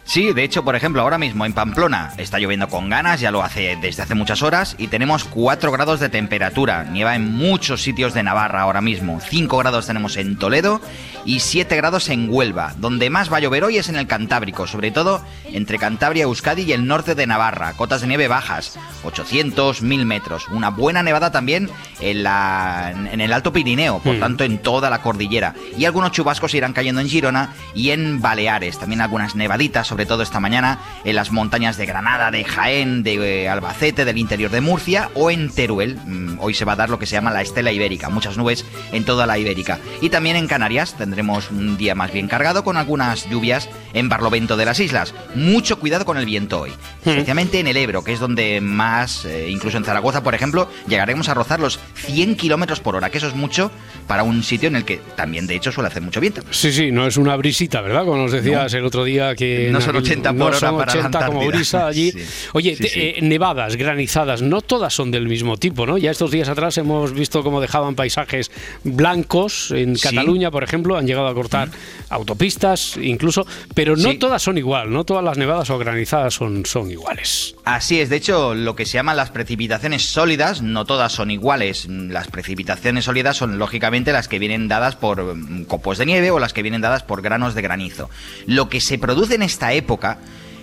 [0.09, 3.43] Sí, de hecho, por ejemplo, ahora mismo en Pamplona está lloviendo con ganas, ya lo
[3.43, 6.83] hace desde hace muchas horas, y tenemos 4 grados de temperatura.
[6.85, 9.19] Nieva en muchos sitios de Navarra ahora mismo.
[9.21, 10.81] 5 grados tenemos en Toledo
[11.25, 12.73] y 7 grados en Huelva.
[12.77, 15.23] Donde más va a llover hoy es en el Cantábrico, sobre todo
[15.53, 17.73] entre Cantabria, Euskadi y el norte de Navarra.
[17.73, 20.47] Cotas de nieve bajas, 800, 1000 metros.
[20.47, 25.03] Una buena nevada también en, la, en el Alto Pirineo, por tanto en toda la
[25.03, 25.53] cordillera.
[25.77, 28.79] Y algunos chubascos irán cayendo en Girona y en Baleares.
[28.79, 33.43] También algunas nevaditas, sobre todo esta mañana, en las montañas de Granada, de Jaén, de
[33.43, 35.97] eh, Albacete, del interior de Murcia o en Teruel.
[36.05, 38.65] Mm, Hoy se va a dar lo que se llama la estela ibérica, muchas nubes
[38.91, 39.79] en toda la ibérica.
[40.01, 44.55] Y también en Canarias tendremos un día más bien cargado con algunas lluvias en Barlovento
[44.57, 45.13] de las islas.
[45.35, 46.71] Mucho cuidado con el viento hoy,
[47.05, 51.29] especialmente en el Ebro, que es donde más, eh, incluso en Zaragoza, por ejemplo, llegaremos
[51.29, 53.71] a rozar los 100 kilómetros por hora, que eso es mucho
[54.07, 56.41] para un sitio en el que también, de hecho, suele hacer mucho viento.
[56.51, 58.05] Sí, sí, no es una brisita, ¿verdad?
[58.05, 59.69] Como nos decías el otro día que...
[59.71, 62.11] No son aquel- 80 por no hora son para la 80 como brisa allí.
[62.11, 62.23] Sí.
[62.53, 62.99] Oye, Sí, te- sí.
[63.01, 65.97] eh, nevadas, granizadas, no todas son del mismo tipo, ¿no?
[65.97, 68.51] Ya estos días atrás hemos visto cómo dejaban paisajes
[68.83, 69.95] blancos en.
[69.95, 71.69] Cataluña, por ejemplo, han llegado a cortar
[72.09, 76.89] autopistas incluso, pero no todas son igual, no todas las nevadas o granizadas son, son
[76.91, 77.55] iguales.
[77.65, 81.87] Así es, de hecho, lo que se llaman las precipitaciones sólidas, no todas son iguales.
[81.89, 86.39] Las precipitaciones sólidas son lógicamente las que vienen dadas por mm, copos de nieve o
[86.39, 88.09] las que vienen dadas por granos de granizo.
[88.47, 89.78] Lo que se produce en esta época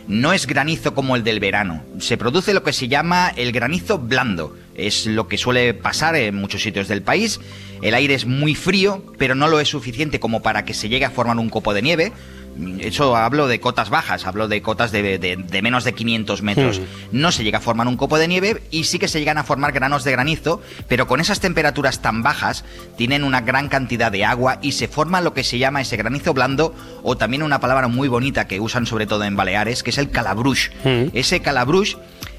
[0.09, 3.99] no es granizo como el del verano, se produce lo que se llama el granizo
[3.99, 4.57] blando.
[4.75, 7.41] Es lo que suele pasar en muchos sitios del país.
[7.83, 11.07] El aire es muy frío, pero no lo es suficiente como para que se llegue
[11.07, 12.13] a formar un copo de nieve.
[12.81, 16.81] Eso hablo de cotas bajas, hablo de cotas de, de- de menos de 500 metros.
[17.13, 19.45] No se llega a formar un copo de nieve y sí que se llegan a
[19.45, 22.65] formar granos de granizo, pero con esas temperaturas tan bajas
[22.97, 26.33] tienen una gran cantidad de agua y se forma lo que se llama ese granizo
[26.35, 29.99] blando o también una palabra muy bonita que usan sobre todo en Baleares, que es
[29.99, 30.69] el calabrush.
[31.13, 31.97] Ese calabrush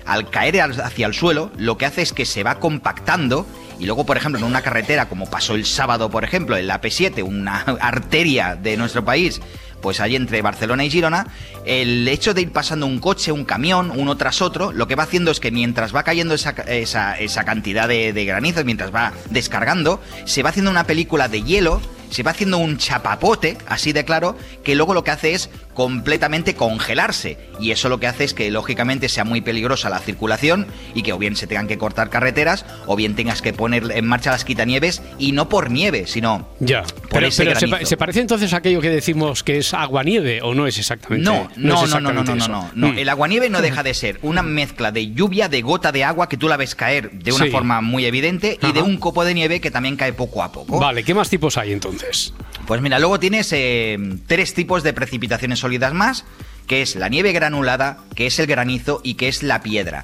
[0.07, 3.45] al caer hacia el suelo, lo que hace es que se va compactando
[3.79, 6.81] y luego, por ejemplo, en una carretera, como pasó el sábado, por ejemplo, en la
[6.81, 9.39] P7, una arteria de nuestro país,
[9.81, 11.27] pues ahí entre Barcelona y Girona,
[11.65, 15.03] el hecho de ir pasando un coche, un camión, uno tras otro, lo que va
[15.03, 20.41] haciendo es que mientras va cayendo esa cantidad de, de granizo, mientras va descargando, se
[20.41, 24.75] va haciendo una película de hielo, se va haciendo un chapapote, así de claro, que
[24.75, 27.37] luego lo que hace es completamente congelarse.
[27.59, 31.13] Y eso lo que hace es que lógicamente sea muy peligrosa la circulación y que
[31.13, 34.43] o bien se tengan que cortar carreteras o bien tengas que poner en marcha las
[34.43, 37.89] quitanieves y no por nieve, sino Ya, por pero, ese pero se, pa- granizo.
[37.89, 41.47] ¿se parece entonces a aquello que decimos que es agua-nieve o no es exactamente No,
[41.55, 42.87] no, no, no, no, no, no, no, no.
[42.93, 42.97] Mm.
[42.97, 46.37] El aguanieve no deja de ser una mezcla de lluvia, de gota de agua que
[46.37, 47.51] tú la ves caer de una Sí.
[47.51, 50.79] forma muy evidente y de un copo de nieve que también cae poco a poco.
[50.79, 52.33] Vale, ¿qué más tipos hay entonces?
[52.67, 56.25] Pues mira, luego tienes eh, tres tipos de precipitaciones sólidas más,
[56.67, 60.03] que es la nieve granulada, que es el granizo y que es la piedra.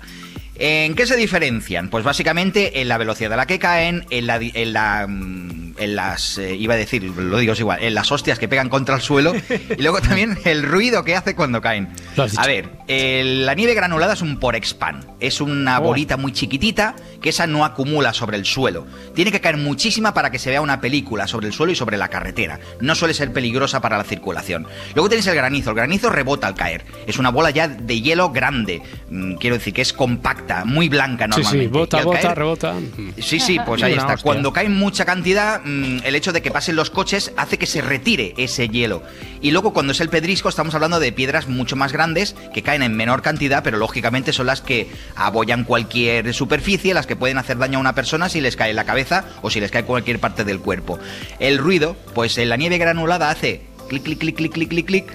[0.55, 1.89] ¿En qué se diferencian?
[1.89, 5.73] Pues básicamente en la velocidad a la que caen, en, la, di- en, la, mm,
[5.79, 8.95] en las, eh, iba a decir, lo digo igual, en las hostias que pegan contra
[8.95, 9.33] el suelo
[9.77, 11.89] y luego también el ruido que hace cuando caen.
[12.37, 15.85] A ver, la nieve granulada es un porexpan, es una Oh.
[15.85, 18.85] bolita muy chiquitita que esa no acumula sobre el suelo.
[19.15, 21.97] Tiene que caer muchísima para que se vea una película sobre el suelo y sobre
[21.97, 22.59] la carretera.
[22.79, 24.67] No suele ser peligrosa para la circulación.
[24.93, 25.71] Luego tenéis el granizo.
[25.71, 26.85] El granizo rebota al caer.
[27.07, 28.81] Es una bola ya de hielo grande.
[29.09, 31.65] Mm, Quiero decir que es compacta, muy blanca Sí, normalmente.
[31.65, 32.75] sí, bota, al bota, caer- rebota.
[33.19, 34.13] Sí, sí, pues ahí está.
[34.13, 34.23] hostia.
[34.23, 37.81] Cuando cae mucha cantidad, mm, el hecho de que pasen los coches hace que se
[37.81, 39.03] retire ese hielo.
[39.41, 42.83] Y luego cuando es el pedrisco estamos hablando de piedras mucho más grandes que caen
[42.83, 47.57] en menor cantidad, pero lógicamente son las que abollan cualquier superficie, las que pueden hacer
[47.57, 50.19] daño a una persona si les cae en la cabeza o si les cae cualquier
[50.19, 50.99] parte del cuerpo.
[51.39, 55.05] El ruido, pues en la nieve granulada hace clic, clic, clic, clic, clic, clic, clic.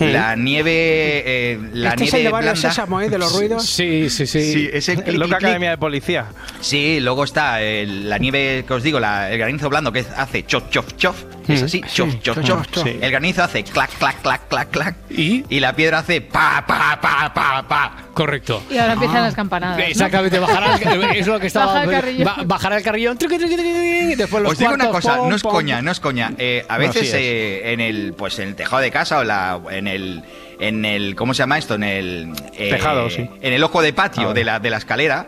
[0.00, 2.56] La nieve, eh, la este es nieve el de Barrio.
[2.56, 3.08] Sésamo, ¿eh?
[3.08, 3.64] De los ruidos.
[3.66, 4.52] Sí, sí, sí.
[4.52, 5.46] Sí, ese clic, Loca clic.
[5.48, 6.26] Academia de Policía.
[6.60, 10.44] Sí, luego está el- la nieve que os digo, la- el granizo blando que hace
[10.46, 11.16] chof, chof, chof.
[11.48, 12.66] Es así, chof, chof, chof.
[12.82, 12.98] Sí.
[13.00, 14.96] El granizo hace clac, clac, clac, clac, clac.
[15.10, 15.44] ¿Y?
[15.60, 17.96] la piedra hace pa, pa, pa, pa, pa.
[18.16, 18.62] Correcto.
[18.70, 19.76] Y ahora empiezan las campanadas.
[19.78, 19.84] ¿no?
[19.84, 21.66] Exactamente, bajará el, es lo que estaba.
[21.66, 22.24] Baja el carrillón.
[22.24, 23.18] ba- bajará el carrillón.
[23.18, 25.52] después los Os digo una cosa, pom, no es pom.
[25.52, 26.32] coña, no es coña.
[26.38, 29.24] Eh, a No, veces sí eh, en el pues en el tejado de casa o
[29.24, 30.22] la, en el
[30.58, 31.74] en el ¿cómo se llama esto?
[31.74, 33.28] En el eh, Tejado, sí.
[33.42, 35.26] En el ojo de patio Ah, de la de la escalera.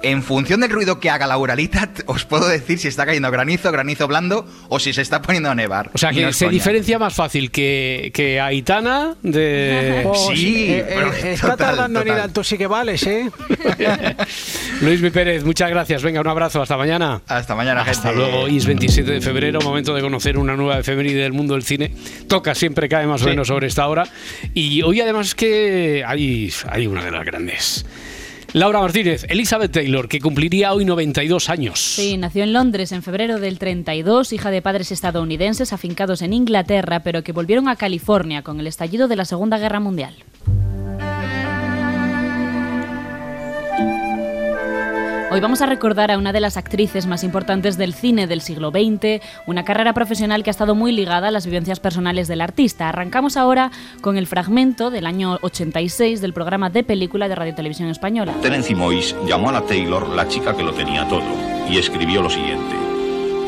[0.00, 3.72] En función del ruido que haga la uralita, os puedo decir si está cayendo granizo,
[3.72, 5.90] granizo blando o si se está poniendo a nevar.
[5.92, 6.52] O sea que no se coña.
[6.52, 10.02] diferencia más fácil que, que Aitana de.
[10.06, 12.24] Oh, Sí, eh, eh, pero está total, tardando en ir total.
[12.28, 13.28] al tú sí que vales, ¿eh?
[14.80, 16.02] Luis Mi Pérez, muchas gracias.
[16.02, 16.62] Venga, un abrazo.
[16.62, 17.20] Hasta mañana.
[17.26, 18.16] Hasta mañana, Hasta gente.
[18.16, 18.40] luego.
[18.44, 21.92] Hoy es 27 de febrero, momento de conocer una nueva efeméride del mundo del cine.
[22.28, 23.30] Toca, siempre cae más o Sí.
[23.30, 24.04] menos sobre esta hora.
[24.54, 27.84] Y hoy además es que hay, hay una de las grandes.
[28.54, 31.78] Laura Martínez, Elizabeth Taylor, que cumpliría hoy 92 años.
[31.78, 37.00] Sí, nació en Londres en febrero del 32, hija de padres estadounidenses afincados en Inglaterra,
[37.00, 40.14] pero que volvieron a California con el estallido de la Segunda Guerra Mundial.
[45.30, 48.70] Hoy vamos a recordar a una de las actrices más importantes del cine del siglo
[48.70, 52.88] XX, una carrera profesional que ha estado muy ligada a las vivencias personales del artista.
[52.88, 57.90] Arrancamos ahora con el fragmento del año 86 del programa de película de Radio Televisión
[57.90, 58.32] Española.
[58.40, 61.26] Terence Mois llamó a la Taylor la chica que lo tenía todo
[61.68, 62.74] y escribió lo siguiente.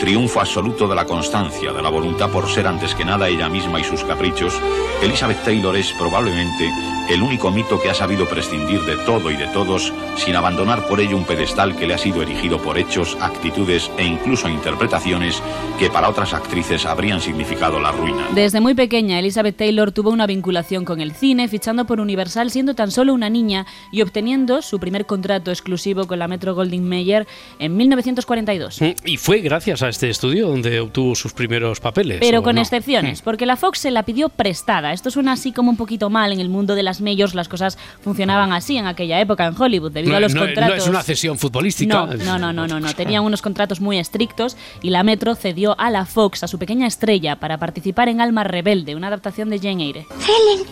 [0.00, 3.80] Triunfo absoluto de la constancia, de la voluntad por ser antes que nada ella misma
[3.80, 4.54] y sus caprichos,
[5.02, 6.70] Elizabeth Taylor es probablemente
[7.10, 11.00] el único mito que ha sabido prescindir de todo y de todos sin abandonar por
[11.00, 15.42] ello un pedestal que le ha sido erigido por hechos, actitudes e incluso interpretaciones
[15.78, 18.28] que para otras actrices habrían significado la ruina.
[18.32, 22.74] Desde muy pequeña, Elizabeth Taylor tuvo una vinculación con el cine, fichando por Universal siendo
[22.74, 27.26] tan solo una niña y obteniendo su primer contrato exclusivo con la Metro Goldwyn Mayer
[27.58, 28.80] en 1942.
[28.80, 32.18] Mm, Y fue gracias a este estudio donde obtuvo sus primeros papeles.
[32.20, 32.60] Pero ¿o con no?
[32.60, 34.92] excepciones, porque la Fox se la pidió prestada.
[34.92, 37.78] Esto suena así como un poquito mal en el mundo de las majors, las cosas
[38.02, 40.78] funcionaban así en aquella época en Hollywood, debido No, a los no- no contratos.
[40.78, 41.94] es una cesión futbolística.
[41.94, 42.94] No, no, no, no, no, no.
[42.94, 46.86] Tenían unos contratos muy estrictos y la Metro cedió a la Fox, a su pequeña
[46.86, 50.06] estrella, para participar en Alma Rebelde, una adaptación de Jane Eyre.
[50.10, 50.66] Helen.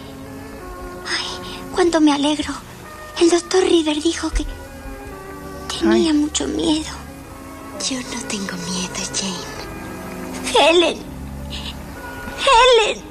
[1.06, 2.52] Ay, cuánto me alegro.
[3.20, 4.44] El doctor Reader dijo que
[5.80, 6.90] tenía mucho miedo.
[7.88, 10.70] Yo no tengo miedo, Jane.
[10.70, 10.98] Helen.
[12.38, 13.07] Helen.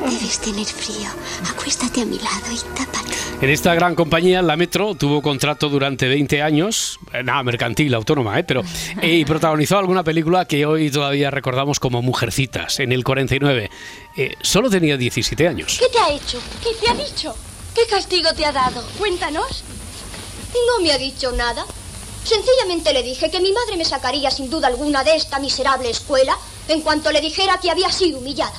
[0.00, 1.08] Debes tener frío.
[1.48, 3.12] Acuéstate a mi lado y tápate.
[3.40, 8.38] En esta gran compañía, la Metro tuvo contrato durante 20 años, eh, nada, mercantil, autónoma,
[8.38, 8.44] ¿eh?
[8.44, 8.62] pero
[9.00, 13.70] eh, y protagonizó alguna película que hoy todavía recordamos como Mujercitas, en el 49.
[14.16, 15.78] Eh, solo tenía 17 años.
[15.78, 16.40] ¿Qué te ha hecho?
[16.62, 17.34] ¿Qué te ha dicho?
[17.74, 18.82] ¿Qué castigo te ha dado?
[18.98, 19.64] Cuéntanos.
[20.54, 21.64] No me ha dicho nada.
[22.24, 26.36] Sencillamente le dije que mi madre me sacaría sin duda alguna de esta miserable escuela
[26.68, 28.52] en cuanto le dijera que había sido humillada.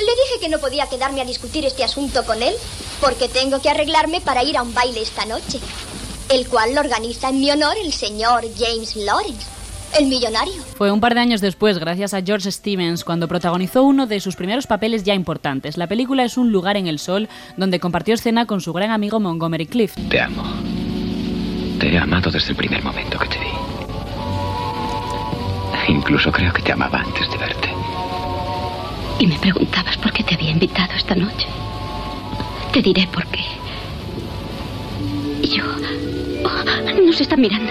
[0.00, 2.54] Le dije que no podía quedarme a discutir este asunto con él
[3.00, 5.60] porque tengo que arreglarme para ir a un baile esta noche,
[6.30, 9.46] el cual lo organiza en mi honor el señor James Lawrence,
[9.98, 10.54] el millonario.
[10.76, 14.36] Fue un par de años después, gracias a George Stevens, cuando protagonizó uno de sus
[14.36, 15.76] primeros papeles ya importantes.
[15.76, 19.20] La película es Un lugar en el sol, donde compartió escena con su gran amigo
[19.20, 19.98] Montgomery Clift.
[20.08, 20.42] Te amo.
[21.78, 23.50] Te he amado desde el primer momento que te vi.
[25.88, 27.69] Incluso creo que te amaba antes de verte.
[29.20, 31.46] Y me preguntabas por qué te había invitado esta noche.
[32.72, 33.44] Te diré por qué.
[35.46, 35.62] Yo...
[36.42, 37.70] Oh, nos están mirando.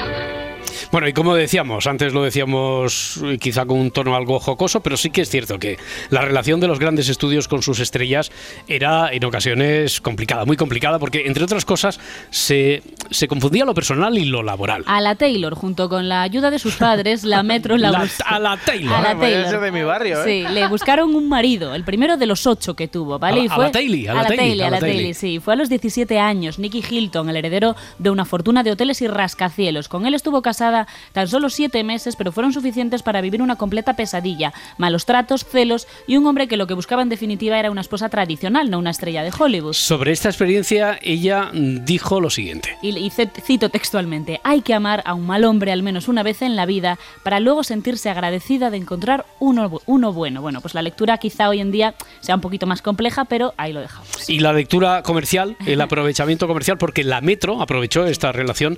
[0.92, 5.10] Bueno, y como decíamos, antes lo decíamos quizá con un tono algo jocoso, pero sí
[5.10, 5.78] que es cierto que
[6.10, 8.32] la relación de los grandes estudios con sus estrellas
[8.68, 14.18] era en ocasiones complicada, muy complicada, porque entre otras cosas se, se confundía lo personal
[14.18, 14.84] y lo laboral.
[14.88, 18.39] A la Taylor, junto con la ayuda de sus padres, la Metro la, La- a
[18.39, 18.96] la Taylor.
[18.96, 19.62] A la Vaya, Taylor.
[19.62, 20.46] de mi barrio, ¿eh?
[20.48, 23.42] Sí, le buscaron un marido, el primero de los ocho que tuvo, ¿vale?
[23.42, 24.96] A- Y a fue, la Taylor, a la Taylor, Taylor, a a la Taylor.
[24.98, 25.39] Taylor, sí.
[25.39, 29.08] Fue a los 17 años, Nicky Hilton, el heredero de una fortuna de hoteles y
[29.08, 29.88] rascacielos.
[29.88, 33.95] Con él estuvo casada tan solo siete meses, pero fueron suficientes para vivir una completa
[33.95, 34.53] pesadilla.
[34.77, 38.10] Malos tratos, celos y un hombre que lo que buscaba en definitiva era una esposa
[38.10, 39.73] tradicional, no una estrella de Hollywood.
[39.73, 42.77] Sobre esta experiencia, ella dijo lo siguiente.
[42.82, 46.41] Y, y cito textualmente, hay que amar a un mal hombre al menos una vez
[46.41, 50.41] en la vida para luego sentirse agradecida de encontrar uno, uno bueno.
[50.41, 53.73] Bueno, pues la lectura quizá hoy en día sea un poquito más compleja, pero ahí
[53.73, 54.29] lo dejamos.
[54.29, 58.77] Y la lectura comercial, el aprovechamiento comercial, porque la Metro aprovechó esta relación,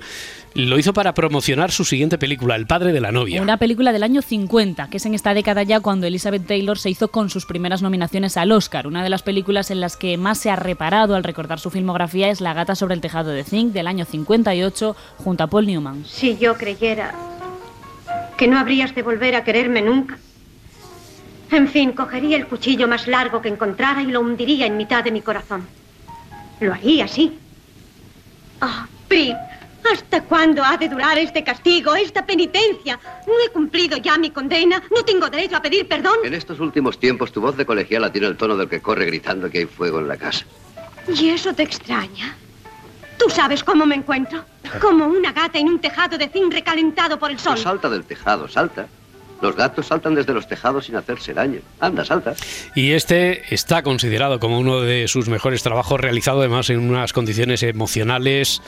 [0.54, 3.42] lo hizo para promocionar sus siguiente película, El padre de la novia.
[3.42, 6.90] Una película del año 50, que es en esta década ya cuando Elizabeth Taylor se
[6.90, 8.86] hizo con sus primeras nominaciones al Oscar.
[8.86, 12.30] Una de las películas en las que más se ha reparado al recordar su filmografía
[12.30, 16.04] es La gata sobre el tejado de zinc del año 58 junto a Paul Newman.
[16.06, 17.14] Si yo creyera
[18.36, 20.18] que no habrías de volver a quererme nunca.
[21.50, 25.10] En fin, cogería el cuchillo más largo que encontrara y lo hundiría en mitad de
[25.10, 25.66] mi corazón.
[26.60, 27.36] Lo haría así.
[28.60, 29.34] Ah, Pri,
[29.90, 32.98] ¿hasta cuándo ha de durar este castigo, esta penitencia?
[33.26, 34.82] No he cumplido ya mi condena.
[34.94, 36.18] No tengo derecho a pedir perdón.
[36.24, 39.50] En estos últimos tiempos tu voz de colegiala tiene el tono del que corre gritando
[39.50, 40.44] que hay fuego en la casa.
[41.08, 42.36] ¿Y eso te extraña?
[43.18, 44.44] ¿Tú sabes cómo me encuentro?
[44.80, 47.54] Como una gata en un tejado de zinc recalentado por el sol.
[47.54, 48.88] No salta del tejado, salta.
[49.42, 51.58] Los gatos saltan desde los tejados sin hacerse daño.
[51.80, 52.34] Anda, salta.
[52.76, 57.64] Y este está considerado como uno de sus mejores trabajos, realizado además en unas condiciones
[57.64, 58.62] emocionales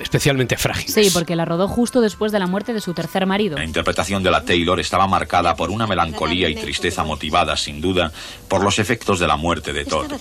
[0.00, 0.94] especialmente frágiles.
[0.94, 3.56] Sí, porque la rodó justo después de la muerte de su tercer marido.
[3.56, 8.12] La interpretación de la Taylor estaba marcada por una melancolía y tristeza motivada, sin duda,
[8.46, 10.12] por los efectos de la muerte de Todd.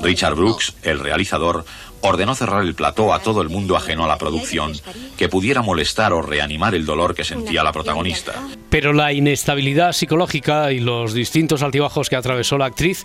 [0.00, 1.66] Richard Brooks, el realizador,
[2.02, 4.72] ordenó cerrar el plató a todo el mundo ajeno a la producción
[5.16, 8.34] que pudiera molestar o reanimar el dolor que sentía la protagonista.
[8.68, 13.04] Pero la inestabilidad psicológica y los distintos altibajos que atravesó la actriz,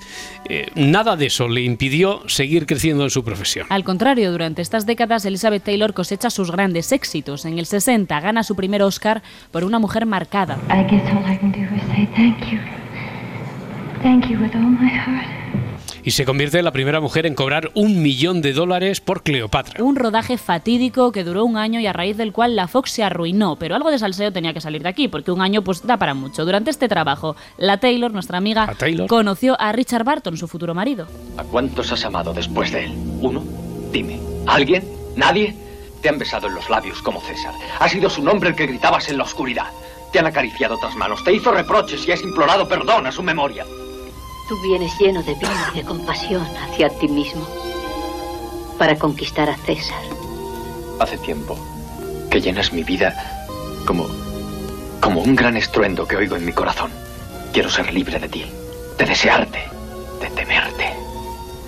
[0.50, 3.68] eh, nada de eso le impidió seguir creciendo en su profesión.
[3.70, 7.46] Al contrario, durante estas décadas Elizabeth Taylor cosecha sus grandes éxitos.
[7.46, 10.58] En el 60 gana su primer Oscar por una mujer marcada.
[10.70, 12.60] I guess all I can do is say thank you.
[14.02, 15.47] Thank you with all my heart.
[16.08, 19.84] Y se convierte en la primera mujer en cobrar un millón de dólares por Cleopatra.
[19.84, 23.04] Un rodaje fatídico que duró un año y a raíz del cual la Fox se
[23.04, 25.98] arruinó, pero algo de salseo tenía que salir de aquí, porque un año pues da
[25.98, 26.46] para mucho.
[26.46, 29.10] Durante este trabajo, la Taylor, nuestra amiga, Taylor?
[29.10, 31.10] conoció a Richard Barton, su futuro marido.
[31.36, 32.94] ¿A cuántos has amado después de él?
[33.20, 33.44] ¿Uno?
[33.92, 34.18] Dime.
[34.46, 34.88] ¿Alguien?
[35.18, 35.58] ¿Nadie?
[36.02, 37.54] Te han besado en los labios como César.
[37.82, 39.68] Ha sido su nombre el que gritabas en la oscuridad.
[40.14, 43.66] Te han acariciado otras manos, te hizo reproches y has implorado perdón a su memoria.
[44.48, 47.46] Tú vienes lleno de vida y de compasión hacia ti mismo
[48.78, 50.02] para conquistar a César.
[51.00, 51.58] Hace tiempo
[52.30, 53.14] que llenas mi vida
[53.86, 54.08] como.
[55.02, 56.92] como un gran estruendo que oigo en mi corazón.
[57.52, 58.46] Quiero ser libre de ti,
[58.98, 59.60] de desearte,
[60.22, 60.94] de temerte.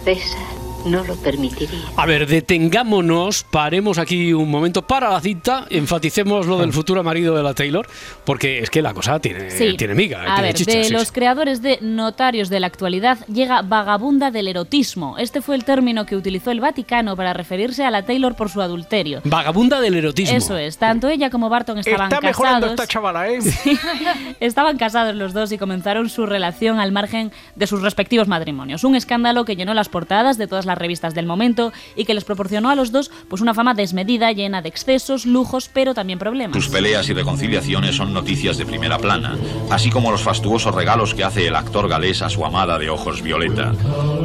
[0.04, 1.80] César no lo permitiría.
[1.98, 7.36] A ver, detengámonos, paremos aquí un momento para la cita, enfaticemos lo del futuro marido
[7.36, 7.88] de la Taylor,
[8.26, 9.76] porque es que la cosa tiene, Sí.
[9.78, 11.14] tiene miga, A tiene ver, chicha, de sí, los sí.
[11.14, 15.18] creadores de Notarios de la actualidad llega vagabunda del erotismo.
[15.18, 18.62] Este fue el término que utilizó el Vaticano para referirse a la Taylor por su
[18.62, 19.22] adulterio.
[19.26, 20.38] Vagabunda del erotismo.
[20.38, 22.80] Eso es, tanto ella como Barton estaban Está mejorando casados.
[22.82, 23.40] esta chavala, ¿eh?
[24.40, 28.84] Estaban casados los dos y comenzaron su relación al margen de sus respectivos matrimonios.
[28.84, 32.24] Un escándalo que llenó las portadas de todas las revistas del momento y que les
[32.24, 36.56] proporcionó a los dos pues una fama desmedida, llena de excesos, lujos, pero también problemas.
[36.56, 39.36] Sus peleas y reconciliaciones son noticias de primera plana,
[39.70, 43.22] así como los fastuosos regalos que hace el actor galés a su amada de ojos
[43.22, 43.74] violeta.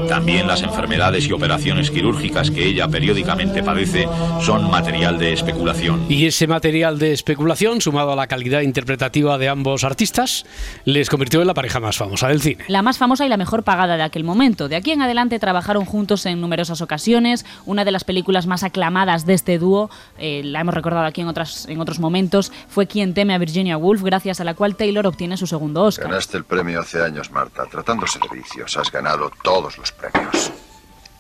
[0.08, 4.06] También las enfermedades y operaciones quirúrgicas que ella periódicamente padece
[4.40, 6.04] son material de especulación.
[6.08, 10.44] Y ese material de especulación, sumado a la calidad interpretativa de ambos artistas,
[10.84, 12.64] les convirtió en la pareja más famosa del cine.
[12.68, 14.68] La más famosa y la mejor pagada de aquel momento.
[14.68, 17.44] De aquí en adelante trabajaron juntos en numerosas ocasiones.
[17.66, 21.28] Una de las películas más aclamadas de este dúo, eh, la hemos recordado aquí en,
[21.28, 25.06] otras, en otros momentos, fue Quien teme a Virginia Woolf, gracias a la cual Taylor
[25.06, 26.08] obtiene su segundo Oscar.
[26.08, 27.64] Ganaste el premio hace años, Marta.
[27.66, 30.52] Tratándose de vicios, has ganado todos los premios.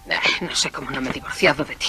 [0.08, 1.86] Ay, no sé cómo no me he divorciado de ti.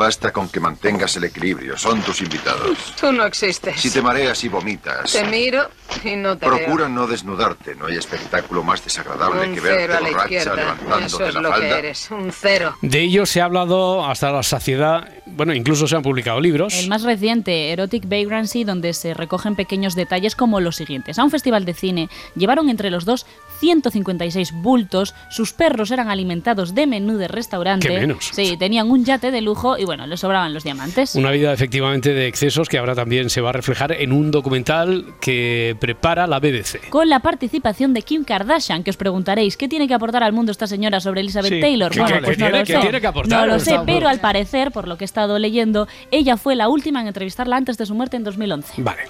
[0.00, 1.76] Basta con que mantengas el equilibrio.
[1.76, 2.94] Son tus invitados.
[2.98, 3.78] Tú no existes.
[3.78, 5.68] Si te mareas y vomitas, Te miro
[6.02, 7.74] y no te procura no desnudarte.
[7.74, 8.84] No hay espectáculo más veo.
[8.86, 10.52] desagradable Un que cero verte a la borracha izquierda.
[10.54, 11.78] Eso levantándote es la lo que falda.
[11.78, 12.10] eres.
[12.10, 12.78] Un cero.
[12.80, 16.72] De ello se ha hablado hasta la saciedad, bueno, incluso se han publicado libros.
[16.78, 21.18] El más reciente, Erotic Vagrancy, donde se recogen pequeños detalles como los siguientes.
[21.18, 23.26] A un festival de cine llevaron entre los dos
[23.60, 27.88] 156 bultos, sus perros eran alimentados de menú de restaurante.
[27.88, 28.30] ¿Qué menos?
[28.32, 31.14] Sí, tenían un yate de lujo y bueno, les sobraban los diamantes.
[31.14, 35.04] Una vida efectivamente de excesos que ahora también se va a reflejar en un documental
[35.20, 36.88] que prepara la BBC.
[36.90, 40.50] Con la participación de Kim Kardashian, que os preguntaréis, ¿qué tiene que aportar al mundo
[40.52, 41.60] esta señora sobre Elizabeth Sí.
[41.60, 41.92] Taylor?
[41.92, 42.78] ¿Qué- Bueno, pues no tiene- lo sé.
[42.78, 43.40] tiene que aportar?
[43.40, 46.68] No lo sé, pero al parecer, por lo que he estado leyendo, ella fue la
[46.68, 48.80] última en entrevistarla antes de su muerte en 2011.
[48.82, 49.02] Vale.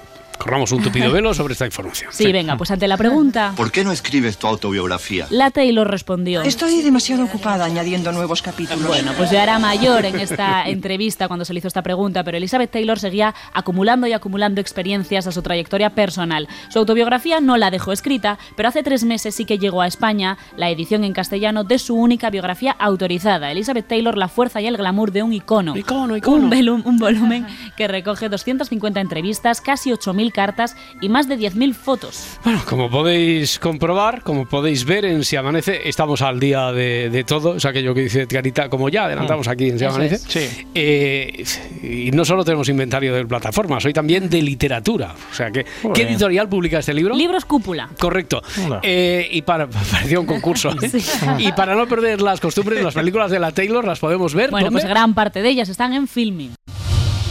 [0.42, 2.10] Corramos un tupido velo sobre esta información.
[2.12, 5.26] Sí, venga, pues ante la pregunta, ¿Por qué no escribes tu autobiografía?
[5.30, 6.42] la Taylor respondió.
[6.42, 8.86] Estoy demasiado ocupada añadiendo nuevos capítulos.
[8.86, 12.36] Bueno, pues ya era mayor en esta entrevista cuando se le hizo esta pregunta, pero
[12.38, 16.48] Elizabeth Taylor seguía acumulando y acumulando experiencias a su trayectoria personal.
[16.70, 20.38] Su autobiografía no la dejó escrita, pero hace tres meses sí que llegó a España
[20.56, 24.76] la edición en castellano de su única biografía autorizada, Elizabeth Taylor, la fuerza y el
[24.76, 25.72] glamour de un icono.
[25.74, 31.74] Un, velu- un volumen que recoge 250 entrevistas, casi 8.000 cartas y más de 10.000
[31.74, 32.38] fotos.
[32.44, 37.24] Bueno, como podéis comprobar, como podéis ver en Si Amanece, estamos al día de, de
[37.24, 37.56] todo.
[37.56, 39.50] Es aquello que dice Carita, como ya adelantamos Mm.
[39.50, 40.14] aquí en Si Amanece.
[40.16, 40.22] es.
[40.22, 40.66] Sí.
[40.74, 41.44] Eh,
[41.82, 45.14] y no solo tenemos inventario de plataformas, hoy también de literatura.
[45.30, 45.64] O sea, que,
[45.94, 47.14] ¿qué editorial publica este libro?
[47.14, 47.88] Libros Cúpula.
[47.98, 48.42] Correcto.
[48.82, 50.70] Eh, y para parecía un concurso.
[50.82, 50.90] ¿eh?
[51.38, 54.50] Y para no perder las costumbres, las películas de la Taylor las podemos ver.
[54.50, 54.80] Bueno, ¿dónde?
[54.80, 56.52] pues gran parte de ellas están en filming.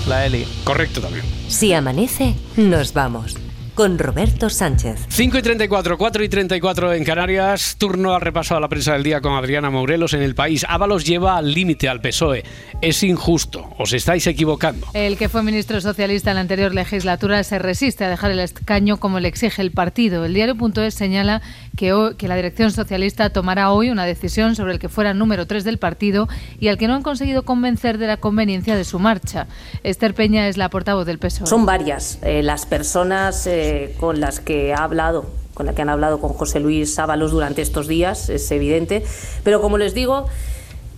[0.10, 0.43] La Eli.
[0.63, 1.24] Correcto también.
[1.48, 3.38] Si amanece, nos vamos.
[3.76, 5.06] Con Roberto Sánchez.
[5.08, 7.76] 5 y 34, 4 y 34 en Canarias.
[7.78, 10.65] Turno al repaso a la prensa del día con Adriana Morelos en el país.
[10.67, 12.43] Ábalos lleva al límite al PSOE.
[12.82, 13.69] Es injusto.
[13.78, 14.88] Os estáis equivocando.
[14.93, 18.98] El que fue ministro socialista en la anterior legislatura se resiste a dejar el escaño
[18.98, 20.26] como le exige el partido.
[20.26, 21.41] El diario.es señala
[21.80, 25.48] que, hoy- que la dirección socialista tomará hoy una decisión sobre el que fuera número
[25.48, 26.28] 3 del partido
[26.60, 29.48] y al que no han conseguido convencer de la conveniencia de su marcha.
[29.84, 31.48] Esther Peña es la portavoz del PSOE.
[31.48, 35.88] Son varias eh, las personas eh, con las que ha hablado, con las que han
[35.88, 39.06] hablado con José Luis Ábalos durante estos días, es evidente.
[39.46, 40.28] Pero como les digo,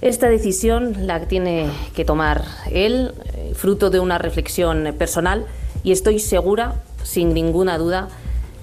[0.01, 5.45] esta decisión la tiene que tomar él, eh, fruto de una reflexión personal,
[5.83, 8.07] y estoy segura, sin ninguna duda,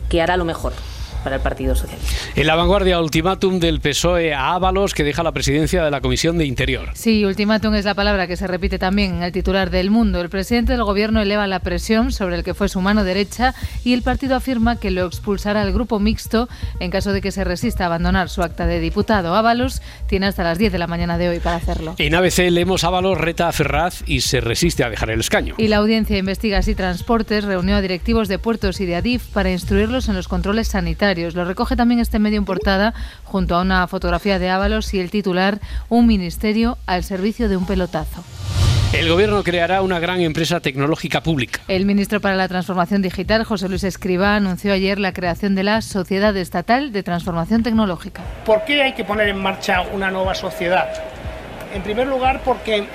[0.08, 0.72] que hará lo mejor
[1.22, 2.14] para el Partido Socialista.
[2.34, 6.38] En la vanguardia, ultimátum del PSOE a Ábalos que deja la presidencia de la Comisión
[6.38, 6.90] de Interior.
[6.94, 10.20] Sí, ultimátum es la palabra que se repite también en el titular del Mundo.
[10.20, 13.54] El presidente del gobierno eleva la presión sobre el que fue su mano derecha
[13.84, 16.48] y el partido afirma que lo expulsará al grupo mixto
[16.80, 19.34] en caso de que se resista a abandonar su acta de diputado.
[19.34, 21.94] Ábalos tiene hasta las 10 de la mañana de hoy para hacerlo.
[21.98, 25.54] En ABC leemos Ábalos reta a Ferraz y se resiste a dejar el escaño.
[25.58, 29.26] Y la Audiencia de Investigas y Transportes reunió a directivos de puertos y de Adif
[29.28, 31.07] para instruirlos en los controles sanitarios.
[31.08, 32.92] Lo recoge también este medio en portada
[33.24, 37.66] junto a una fotografía de Ábalos y el titular Un ministerio al servicio de un
[37.66, 38.22] pelotazo.
[38.92, 41.60] El gobierno creará una gran empresa tecnológica pública.
[41.68, 45.82] El ministro para la Transformación Digital, José Luis Escribá, anunció ayer la creación de la
[45.82, 48.22] Sociedad Estatal de Transformación Tecnológica.
[48.44, 50.88] ¿Por qué hay que poner en marcha una nueva sociedad?
[51.74, 52.86] En primer lugar, porque,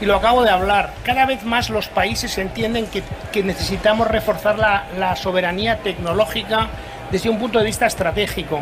[0.00, 3.02] y lo acabo de hablar, cada vez más los países entienden que,
[3.32, 6.68] que necesitamos reforzar la, la soberanía tecnológica
[7.14, 8.60] desde un punto de vista estratégico.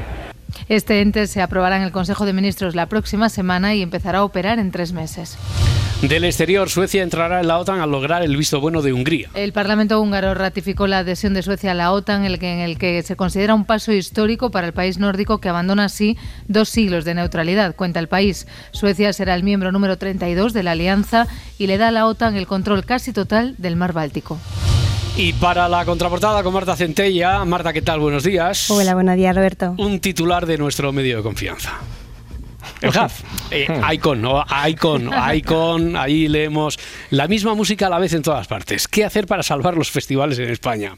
[0.68, 4.24] Este ente se aprobará en el Consejo de Ministros la próxima semana y empezará a
[4.24, 5.38] operar en tres meses.
[6.02, 9.30] Del exterior, Suecia entrará en la OTAN al lograr el visto bueno de Hungría.
[9.32, 12.76] El Parlamento húngaro ratificó la adhesión de Suecia a la OTAN, el que- en el
[12.76, 17.06] que se considera un paso histórico para el país nórdico que abandona así dos siglos
[17.06, 18.46] de neutralidad, cuenta el país.
[18.72, 21.26] Suecia será el miembro número 32 de la alianza
[21.58, 24.38] y le da a la OTAN el control casi total del mar Báltico.
[25.16, 27.44] Y para la contraportada con Marta Centella.
[27.44, 28.00] Marta, ¿qué tal?
[28.00, 28.70] Buenos días.
[28.70, 29.74] Hola, buenos días, Roberto.
[29.76, 31.72] Un titular de nuestro medio de confianza.
[32.80, 33.20] El HAF.
[33.50, 34.42] Eh, Icon, ¿no?
[34.68, 35.96] Icon, Icon.
[35.96, 36.78] Ahí leemos
[37.10, 38.88] la misma música a la vez en todas partes.
[38.88, 40.96] ¿Qué hacer para salvar los festivales en España?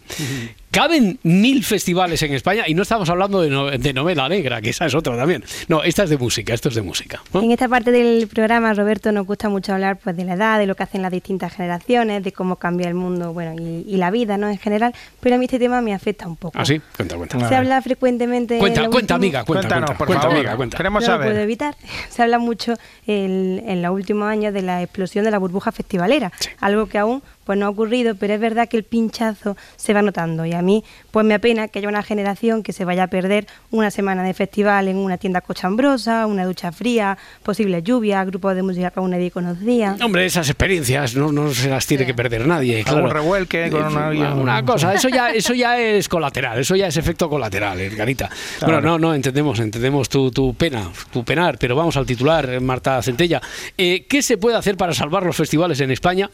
[0.75, 4.71] Caben mil festivales en España y no estamos hablando de, no- de novela negra, que
[4.71, 5.45] esa es otra también.
[5.69, 7.23] No, esta es de música, esto es de música.
[7.33, 7.43] ¿no?
[7.43, 10.67] En esta parte del programa, Roberto, nos gusta mucho hablar pues, de la edad, de
[10.67, 14.11] lo que hacen las distintas generaciones, de cómo cambia el mundo bueno, y, y la
[14.11, 14.49] vida ¿no?
[14.49, 16.59] en general, pero a mí este tema me afecta un poco.
[16.59, 16.81] ¿Ah, sí?
[16.97, 17.49] Cuenta, cuenta.
[17.49, 18.59] Se habla frecuentemente...
[18.59, 20.37] Cuenta, en lo cuenta, último- amiga, cuenta, Cuéntanos, cuenta, por cuenta, favor.
[20.39, 20.77] amiga, cuenta.
[20.77, 21.29] Queremos no lo saber.
[21.29, 21.77] puedo evitar.
[22.09, 22.75] Se habla mucho
[23.07, 27.23] el- en los últimos años de la explosión de la burbuja festivalera, algo que aún
[27.45, 30.63] pues no ha ocurrido, pero es verdad que el pinchazo se va notando y a
[30.63, 34.23] mí pues me apena que haya una generación que se vaya a perder una semana
[34.23, 39.01] de festival en una tienda cochambrosa, una ducha fría, posibles lluvias, grupos de música que
[39.01, 39.97] aún nadie conocía.
[40.03, 42.83] Hombre, esas experiencias no, no se las tiene que perder nadie.
[42.85, 43.09] Claro.
[43.09, 46.87] revuelque con Eh, una- una, una cosa, eso ya, eso ya es colateral, eso ya
[46.87, 48.29] es efecto colateral, Edgarita.
[48.59, 48.75] Claro.
[48.75, 52.61] Bueno, no, no, entendemos, entendemos tu, tu pena, tu penar, pero vamos al titular, eh,
[52.61, 53.41] Marta Centella.
[53.77, 56.31] Eh, ¿Qué se puede hacer para salvar los festivales en España?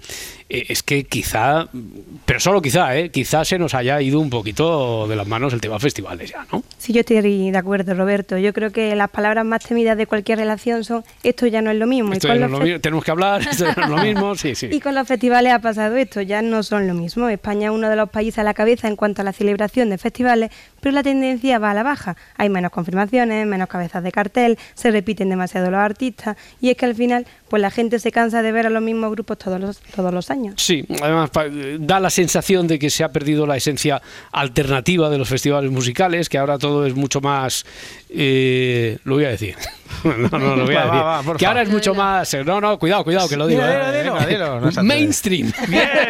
[0.49, 1.69] Eh, es que quizá,
[2.25, 5.61] pero solo quizá, eh, quizá se nos haya ido un poquito de las manos el
[5.61, 6.63] tema festivales ya, ¿no?
[6.79, 8.39] Sí, yo estoy de acuerdo, Roberto.
[8.39, 11.77] Yo creo que las palabras más temidas de cualquier relación son esto ya no es
[11.77, 12.13] lo mismo.
[12.13, 14.35] Esto y, con no los lo tenemos que hablar, esto ya no es lo mismo,
[14.35, 14.69] sí, sí.
[14.71, 17.29] y con los festivales ha pasado esto, ya no son lo mismo.
[17.29, 19.99] España es uno de los países a la cabeza en cuanto a la celebración de
[19.99, 22.17] festivales, pero la tendencia va a la baja.
[22.37, 26.87] Hay menos confirmaciones, menos cabezas de cartel, se repiten demasiado los artistas y es que
[26.87, 29.79] al final pues la gente se cansa de ver a los mismos grupos todos los,
[29.81, 30.55] todos los años.
[30.59, 31.47] Sí, además pa-
[31.79, 34.01] da la sensación de que se ha perdido la esencia
[34.33, 37.65] alternativa de los festivales musicales, que ahora todo es mucho más...
[38.09, 39.57] eh, lo voy a decir.
[40.05, 41.01] No, no, lo voy a Va, decir.
[41.01, 42.33] va, va, por que ahora es mucho más...
[42.33, 43.61] eh, No, no, cuidado, cuidado, que lo digo.
[43.61, 44.03] Dilo, eh.
[44.03, 45.53] dilo, dilo, dilo, no seas mainstream.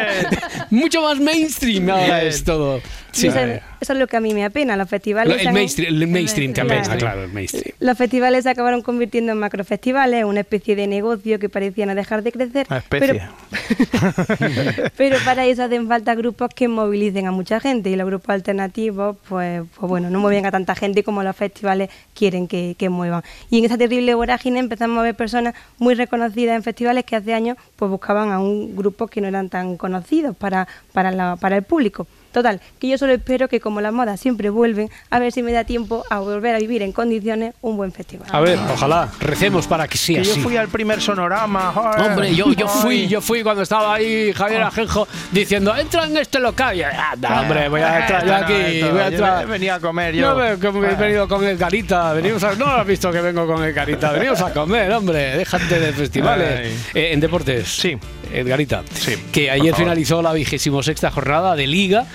[0.69, 2.27] mucho más mainstream ahora Bien.
[2.27, 2.79] es todo.
[3.11, 3.27] Sí.
[3.27, 4.77] Eso, eso es lo que a mí me apena.
[4.77, 5.41] Los festivales.
[5.41, 6.93] El han- mainstream, el mainstream también, Claro.
[6.95, 7.75] ah, claro, el mainstream.
[7.79, 12.23] Los festivales se acabaron convirtiendo en macrofestivales, una especie de negocio que parecía no dejar
[12.23, 12.67] de crecer.
[12.69, 14.91] Una Pero, especie.
[14.97, 19.17] pero para eso hacen falta grupos que movilicen a mucha gente y los grupos alternativos,
[19.27, 23.23] pues, pues bueno, no mueven a tanta gente como los festivales quieren que, que muevan.
[23.49, 27.33] Y en esa terrible vorágine empezamos a ver personas muy reconocidas en festivales que hace
[27.33, 31.57] años pues buscaban a un grupo que no eran tan conocidos para, para, la- para
[31.57, 32.07] el público.
[32.31, 35.51] Total, que yo solo espero que como las modas siempre vuelven, a ver si me
[35.51, 38.27] da tiempo a volver a vivir en condiciones un buen festival.
[38.31, 41.71] A ver, ojalá, recemos para que sea Que yo fui al primer sonorama.
[41.73, 42.01] joder.
[42.11, 46.39] Hombre, yo, yo fui, yo fui cuando estaba ahí Javier Ajenjo diciendo, entra en este
[46.39, 46.75] local.
[46.77, 49.43] Y, anda, hombre, voy a entrar yo aquí, voy a yo entrar.
[49.43, 50.29] he venido a comer yo.
[50.33, 53.21] No, me- que he venido con el carita, venimos a, no lo has visto que
[53.21, 56.71] vengo con el carita, venimos a comer, hombre, déjate de festivales.
[56.93, 57.97] Eh, en deportes, sí,
[58.33, 58.83] Edgarita,
[59.31, 62.05] que ayer finalizó la vigésimo sexta jornada de Liga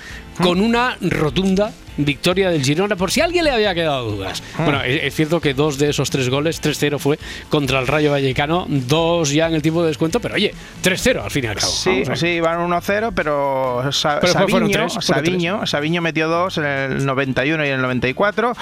[0.43, 4.43] con una rotunda victoria del Girona, por si a alguien le había quedado dudas.
[4.59, 7.19] Bueno, es, es cierto que dos de esos tres goles, 3-0 fue
[7.49, 11.31] contra el Rayo Vallecano, dos ya en el tiempo de descuento, pero oye, 3-0 al
[11.31, 11.73] fin y al cabo.
[11.73, 16.29] Sí, sí, van 1-0, pero, Sa- Pero fue- fueron Sabiño, tres, fueron Sabiño, Sabiño metió
[16.29, 18.53] dos en el 91 y en el 94.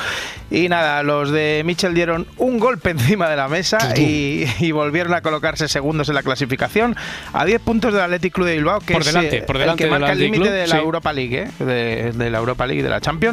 [0.50, 5.14] Y nada, los de Michel dieron un golpe encima de la mesa y, y volvieron
[5.14, 6.96] a colocarse segundos en la clasificación
[7.32, 9.60] a 10 puntos del Athletic Club de Bilbao, que Por es delante, eh, por el
[9.62, 10.80] delante que del marca el límite de la sí.
[10.80, 11.64] Europa League, ¿eh?
[11.64, 13.23] de, de la Europa League, de la Champions.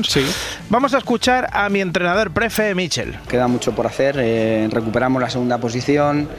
[0.69, 3.19] Vamos a escuchar a mi entrenador prefe, Michel.
[3.27, 6.29] Queda mucho por hacer, eh, recuperamos la segunda posición,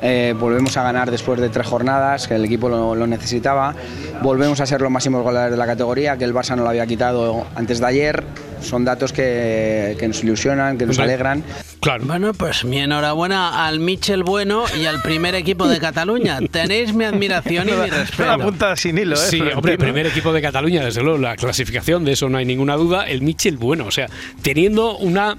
[0.00, 3.74] eh, volvemos a ganar después de tres jornadas, que el equipo lo, lo necesitaba,
[4.22, 6.86] volvemos a ser los máximos goleadores de la categoría, que el Barça no lo había
[6.86, 8.24] quitado antes de ayer,
[8.62, 11.42] son datos que, que nos ilusionan, que nos alegran.
[11.80, 12.04] Claro.
[12.04, 16.38] Bueno, pues mi enhorabuena al Michel Bueno y al primer equipo de Cataluña.
[16.50, 18.24] Tenéis mi admiración y mi respeto.
[18.24, 19.18] La punta sin hilo, ¿eh?
[19.18, 22.76] Sí, hombre, primer equipo de Cataluña, desde luego, la clasificación, de eso no hay ninguna
[22.76, 23.08] duda.
[23.08, 24.08] El Michel Bueno, o sea,
[24.42, 25.36] teniendo una,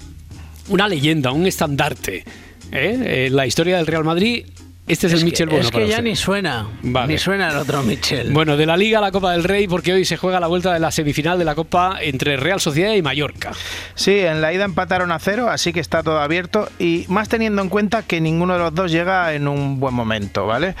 [0.68, 2.24] una leyenda, un estandarte
[2.72, 3.26] ¿eh?
[3.26, 4.46] en la historia del Real Madrid,
[4.86, 5.60] este es, el que- Michel Bueno.
[5.64, 6.04] es que para ya usted.
[6.04, 6.68] ni suena.
[6.82, 7.12] Vale.
[7.12, 8.32] Ni suena el otro Michel.
[8.32, 10.72] Bueno, de la Liga a la Copa del Rey, porque hoy se juega la vuelta
[10.74, 13.52] de la semifinal de la Copa entre Real Sociedad y Mallorca.
[13.94, 17.62] Sí, en la ida empataron a cero, así que está todo abierto y más teniendo
[17.62, 20.74] en cuenta que ninguno de los dos llega en un buen momento, ¿vale?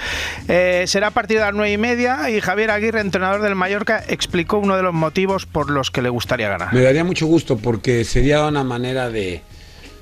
[0.48, 4.04] Eh, será a partir de las nueve y media y Javier Aguirre, entrenador del Mallorca,
[4.08, 6.74] explicó uno de los motivos por los que le gustaría ganar.
[6.74, 9.40] Me daría mucho gusto porque sería una manera de,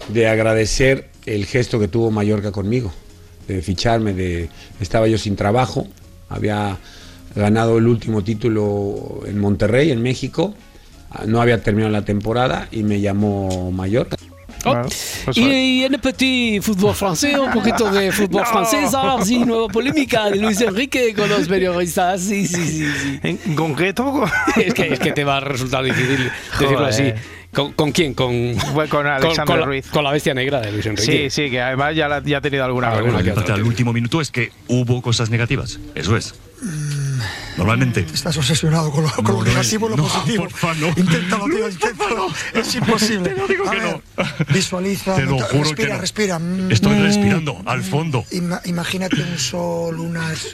[0.09, 2.93] de agradecer el gesto que tuvo Mallorca conmigo,
[3.49, 4.49] de ficharme, de
[4.81, 5.87] estaba yo sin trabajo,
[6.29, 6.77] había
[7.35, 10.55] ganado el último título en Monterrey, en México,
[11.11, 14.17] ah, no había terminado la temporada y me llamó Mallorca.
[14.65, 14.81] Oh.
[15.35, 15.41] y,
[15.81, 18.49] y en el petit fútbol francés, un poquito de fútbol No.
[18.49, 22.89] francés, ahora sí, nueva polémica de Luis Enrique con los periodistas, sí, sí, sí.
[23.03, 23.21] sí.
[23.25, 24.23] ¿En concreto?
[24.57, 26.89] Es que, es que te va a resultar difícil decirlo Joder.
[26.89, 27.13] así.
[27.53, 28.15] ¿Con, con quién?
[28.15, 28.55] Con,
[28.89, 29.87] con Alexander con la, Ruiz.
[29.89, 31.29] Con la bestia negra de Luis Enrique.
[31.29, 34.21] Sí, sí, que además ya, la- ya ha tenido alguna Alguna que al último minuto
[34.21, 35.79] es que hubo cosas negativas.
[35.95, 36.35] Eso es.
[37.57, 38.07] Normalmente.
[38.13, 40.45] Estás obsesionado con lo, con lo No, no, negativo y lo no, positivo.
[40.45, 40.89] porfa, no.
[40.89, 42.27] Inténtalo, tío, inténtalo.
[42.55, 43.31] Es imposible.
[43.31, 44.01] Te lo digo A que ver,
[44.53, 46.01] Visualiza, Te lo juro respira, que no.
[46.01, 46.39] respira.
[46.39, 46.73] Mm.
[46.73, 48.25] Estoy respirando al fondo.
[48.31, 50.47] Ima- imagínate un sol, unas,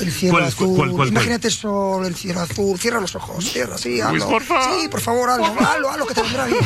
[0.00, 0.76] el cielo ¿Cuál, azul.
[0.76, 2.78] cuál, cuál, imagínate el sol, el cielo azul.
[2.78, 4.12] Cierra los ojos, cierra, sí, hazlo.
[4.18, 4.62] Luis, porfa.
[4.80, 6.60] Sí, por favor, hazlo, hazlo, hazlo, que te vendrá bien.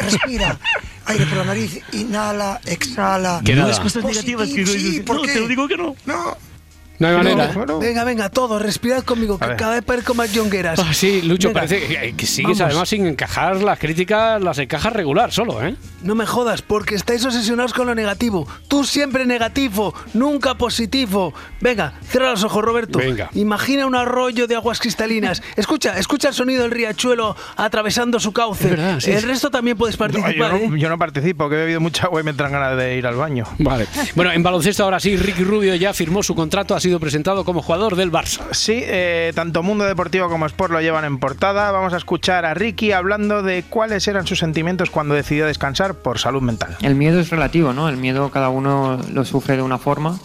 [0.00, 0.58] Respira.
[1.06, 3.40] Aire por la nariz, inhala, exhala.
[3.44, 5.32] Que no es cosas negativas, que no- sí, ¿por no, qué?
[5.32, 5.96] te lo digo que no.
[6.06, 6.36] No.
[6.98, 7.52] No hay manera.
[7.66, 10.78] No, Venga, venga, todos, respirad conmigo, que cada vez parezco más jongueras.
[10.80, 12.72] Ah, sí, Lucho, Venga, parece que, que sigues vamos.
[12.72, 15.74] además sin encajar las críticas, las encajas regular solo, ¿eh?
[16.02, 18.46] No me jodas, porque estáis obsesionados con lo negativo.
[18.68, 21.34] Tú siempre negativo, nunca positivo.
[21.60, 22.98] Venga, cierra los ojos, Roberto.
[22.98, 23.30] Venga.
[23.34, 25.42] Imagina un arroyo de aguas cristalinas.
[25.56, 28.64] Escucha, escucha el sonido del riachuelo atravesando su cauce.
[28.64, 29.26] Es verdad, sí, el sí.
[29.26, 30.50] resto también puedes No, participar.
[30.52, 30.68] yo, ¿eh?
[30.68, 33.06] no, yo no participo, que he bebido mucha agua y me entran ganas de ir
[33.06, 33.44] al baño.
[33.58, 33.86] Vale.
[34.14, 37.62] Bueno, en baloncesto ahora sí, Ricky Rubio ya firmó su contrato, ha sido presentado como
[37.62, 38.40] jugador del Barça.
[38.52, 41.70] Sí, eh, tanto Mundo Deportivo como Sport lo llevan en portada.
[41.70, 46.18] Vamos a escuchar a Ricky hablando de cuáles eran sus sentimientos cuando decidió descansar por
[46.18, 46.76] salud mental.
[46.82, 47.88] El miedo es relativo, ¿no?
[47.88, 50.18] El miedo cada uno lo sufre de una forma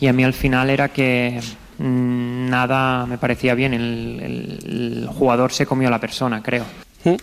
[0.00, 1.40] y a mí al final era que
[1.78, 3.74] mm, nada me parecía bien.
[3.74, 6.64] El, el- el jugador se comió a la persona, creo.
[7.04, 7.14] ¿Mm?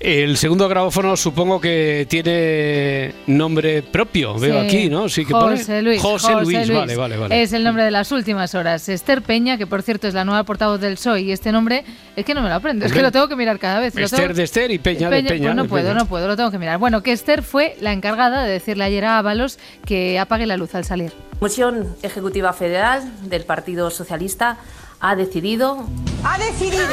[0.00, 4.66] El segundo grabófono supongo que tiene nombre propio, veo Sí.
[4.66, 5.08] aquí, ¿no?
[5.08, 5.82] Sí que José pone.
[5.82, 6.00] Luis.
[6.00, 7.42] José, Luis, vale, vale, vale.
[7.42, 8.88] Es el nombre de las últimas horas.
[8.88, 11.84] Esther Peña, que por cierto es la nueva portavoz del PSOE, y este nombre
[12.14, 13.96] es que no me lo aprendo, es que lo tengo que mirar cada vez.
[13.96, 15.28] Esther tengo- de Esther y Peña de Peña.
[15.28, 15.98] pues no de puedo, Peña.
[15.98, 16.78] no puedo, lo tengo que mirar.
[16.78, 20.76] Bueno, que Esther fue la encargada de decirle ayer a Ábalos que apague la luz
[20.76, 21.12] al salir.
[21.40, 24.58] Comisión Ejecutiva Federal del Partido Socialista
[25.00, 25.86] ha decidido
[26.24, 26.84] Ha decidido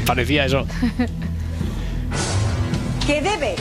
[0.06, 0.66] Parecía eso.
[3.06, 3.54] que debe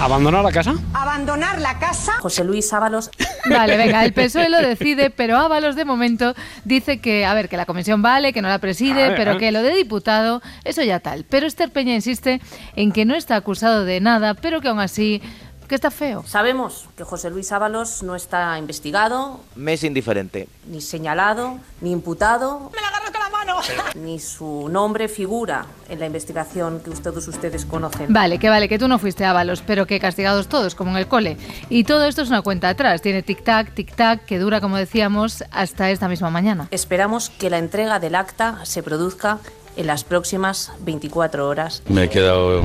[0.00, 0.74] ¿Abandonar la casa?
[0.92, 2.14] abandonar la casa.
[2.20, 3.10] José Luis Ábalos.
[3.48, 7.56] Vale, venga, el PSOE lo decide, pero Ábalos de momento dice que, a ver, que
[7.56, 10.98] la comisión vale, que no la preside, ver, pero que lo de diputado, eso ya
[10.98, 11.24] tal.
[11.24, 12.40] Pero Esther Peña insiste
[12.74, 15.22] en que no está acusado de nada, pero que aún así,
[15.68, 16.24] que está feo.
[16.26, 20.48] Sabemos que José Luis Ábalos no está investigado, Me es indiferente.
[20.68, 22.70] ni señalado, ni imputado.
[22.74, 23.60] ¡Me la agarro con la mano!
[23.94, 28.12] Ni su nombre figura en la investigación que todos ustedes conocen.
[28.12, 31.08] Vale, que vale, que tú no fuiste Ábalos, pero que castigados todos, como en el
[31.08, 31.36] cole.
[31.68, 35.90] Y todo esto es una cuenta atrás, tiene tic-tac, tic-tac, que dura, como decíamos, hasta
[35.90, 36.68] esta misma mañana.
[36.70, 39.38] Esperamos que la entrega del acta se produzca
[39.76, 42.62] en las próximas 24 horas Me he quedado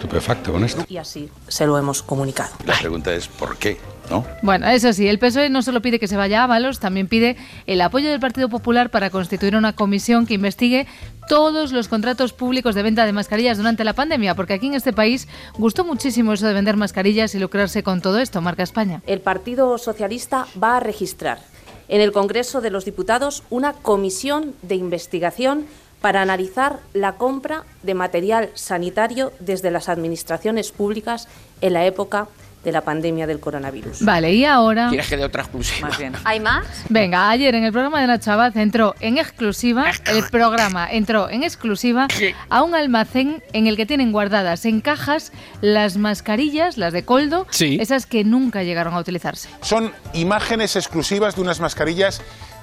[0.00, 0.84] estupefacto con esto.
[0.88, 2.50] y así se lo hemos comunicado.
[2.64, 3.78] La pregunta es ¿por qué?
[4.08, 4.24] ¿No?
[4.42, 7.36] Bueno, eso sí, el PSOE no solo pide que se vaya Ábalos, también pide
[7.66, 10.88] el apoyo del Partido Popular para constituir una comisión que investigue
[11.28, 14.92] todos los contratos públicos de venta de mascarillas durante la pandemia, porque aquí en este
[14.92, 15.28] país
[15.58, 19.00] gustó muchísimo eso de vender mascarillas y lucrarse con todo esto, marca España.
[19.06, 21.38] El Partido Socialista va a registrar
[21.86, 25.66] en el Congreso de los Diputados una comisión de investigación
[26.00, 31.28] para analizar la compra de material sanitario desde las administraciones públicas
[31.60, 32.28] en la época
[32.64, 34.04] de la pandemia del coronavirus.
[34.04, 34.88] Vale, y ahora...
[34.90, 35.88] ¿Quieres que dé otra exclusiva?
[36.24, 36.66] ¿Hay más?
[36.90, 41.42] Venga, ayer en el programa de Nacho Abad entró en exclusiva, el programa entró en
[41.42, 42.06] exclusiva
[42.50, 45.32] a un almacén en el que tienen guardadas en cajas
[45.62, 47.78] las mascarillas, las de Coldo, Sí.
[47.80, 49.48] esas que nunca llegaron a utilizarse.
[49.62, 52.20] Son imágenes exclusivas de unas mascarillas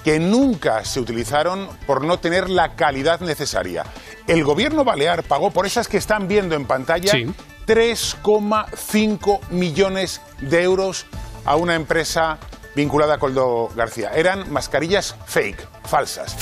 [0.07, 3.83] que nunca se utilizaron por no tener la calidad necesaria.
[4.25, 7.25] El gobierno balear pagó por esas que están viendo en pantalla Sí.
[7.65, 11.07] 3,5 millones de euros
[11.43, 12.37] a una empresa
[12.77, 14.11] vinculada a Coldo García.
[14.15, 16.37] Eran mascarillas fake, falsas.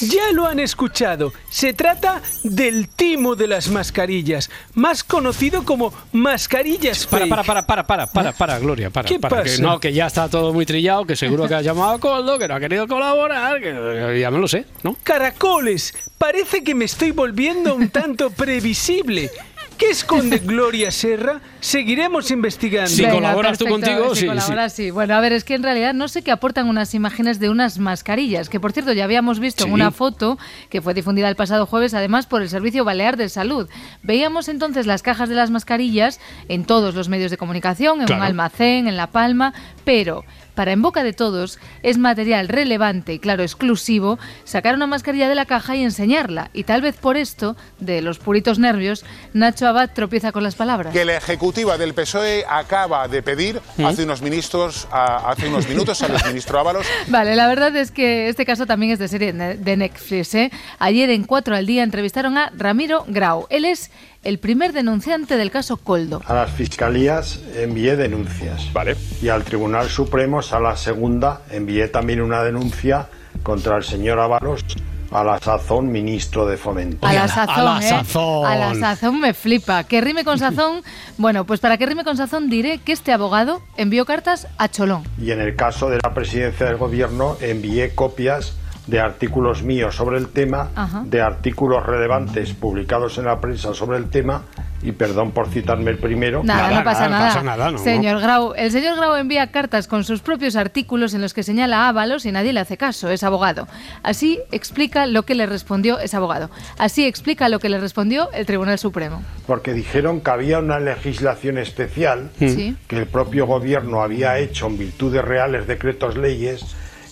[0.00, 1.32] Ya lo han escuchado.
[1.48, 7.30] Se trata del timo de las mascarillas, más conocido como mascarillas Para, fake.
[7.30, 9.08] para, para, para, para, para, para, Gloria, para.
[9.08, 9.56] ¿Qué para, pasa?
[9.56, 12.38] Que no, que ya está todo muy trillado, que seguro que ha llamado a Coldo,
[12.38, 14.96] que no ha querido colaborar, que ya me lo sé, ¿no?
[15.04, 19.30] Caracoles, parece que me estoy volviendo un tanto previsible.
[19.78, 21.40] ¿Qué esconde Gloria Serra?
[21.60, 22.88] Seguiremos investigando.
[22.90, 24.90] Si Venga, colaboras tú perfecto, contigo, si sí, colaboras, sí.
[24.90, 27.78] Bueno, a ver, es que en realidad no sé qué aportan unas imágenes de unas
[27.78, 29.74] mascarillas, que por cierto ya habíamos visto en Sí.
[29.74, 30.38] una foto
[30.70, 33.68] que fue difundida el pasado jueves, además por el Servicio Balear de Salud.
[34.02, 38.22] Veíamos entonces las cajas de las mascarillas en todos los medios de comunicación, en un
[38.22, 39.52] almacén, en La Palma,
[39.84, 40.24] pero
[40.54, 45.34] para en boca de todos es material relevante y claro, exclusivo, sacar una mascarilla de
[45.34, 46.50] la caja y enseñarla.
[46.52, 50.92] Y tal vez por esto, de los puritos nervios, Nacho Abad tropieza con las palabras.
[50.92, 56.02] que la ejecutiva del PSOE acaba de pedir hace unos ministros, a- hace unos minutos
[56.02, 59.76] al ministro Ábalos Vale, la verdad es que este caso también es de serie de
[59.76, 60.34] Netflix.
[60.34, 60.50] ¿eh?
[60.78, 63.46] Ayer en 4 al día entrevistaron a Ramiro Grau.
[63.50, 63.90] Él es
[64.22, 66.22] el primer denunciante del caso Coldo.
[66.26, 68.72] A las fiscalías envié denuncias.
[68.72, 68.96] Vale.
[69.20, 73.06] Y al Tribunal Supremo, a la segunda, envié también una denuncia
[73.42, 74.64] contra el señor Ábalos,
[75.12, 77.06] a la sazón ministro de Fomento.
[77.06, 78.02] A la sazón, ¿eh?
[78.46, 79.84] A la sazón me flipa.
[79.84, 80.82] Que rime con sazón.
[81.18, 85.04] Bueno, pues para que rime con sazón diré que este abogado envió cartas a Cholón.
[85.20, 88.54] Y en el caso de la presidencia del gobierno, envié copias
[88.86, 91.02] de artículos míos sobre el tema, Ajá.
[91.04, 94.42] de artículos relevantes publicados en la prensa sobre el tema,
[94.82, 96.42] y perdón por citarme el primero.
[96.44, 97.78] Nada, no pasa nada.
[97.78, 101.84] señor Grau, el señor Grau envía cartas con sus propios artículos en los que señala
[101.84, 103.68] a Ábalos y nadie le hace caso, es abogado.
[104.02, 106.50] Así explica lo que le respondió ese abogado.
[106.78, 109.22] Así explica lo que le respondió el Tribunal Supremo.
[109.46, 112.76] porque dijeron que había una legislación especial Sí.
[112.88, 116.64] que el propio gobierno había hecho en virtud de reales decretos leyes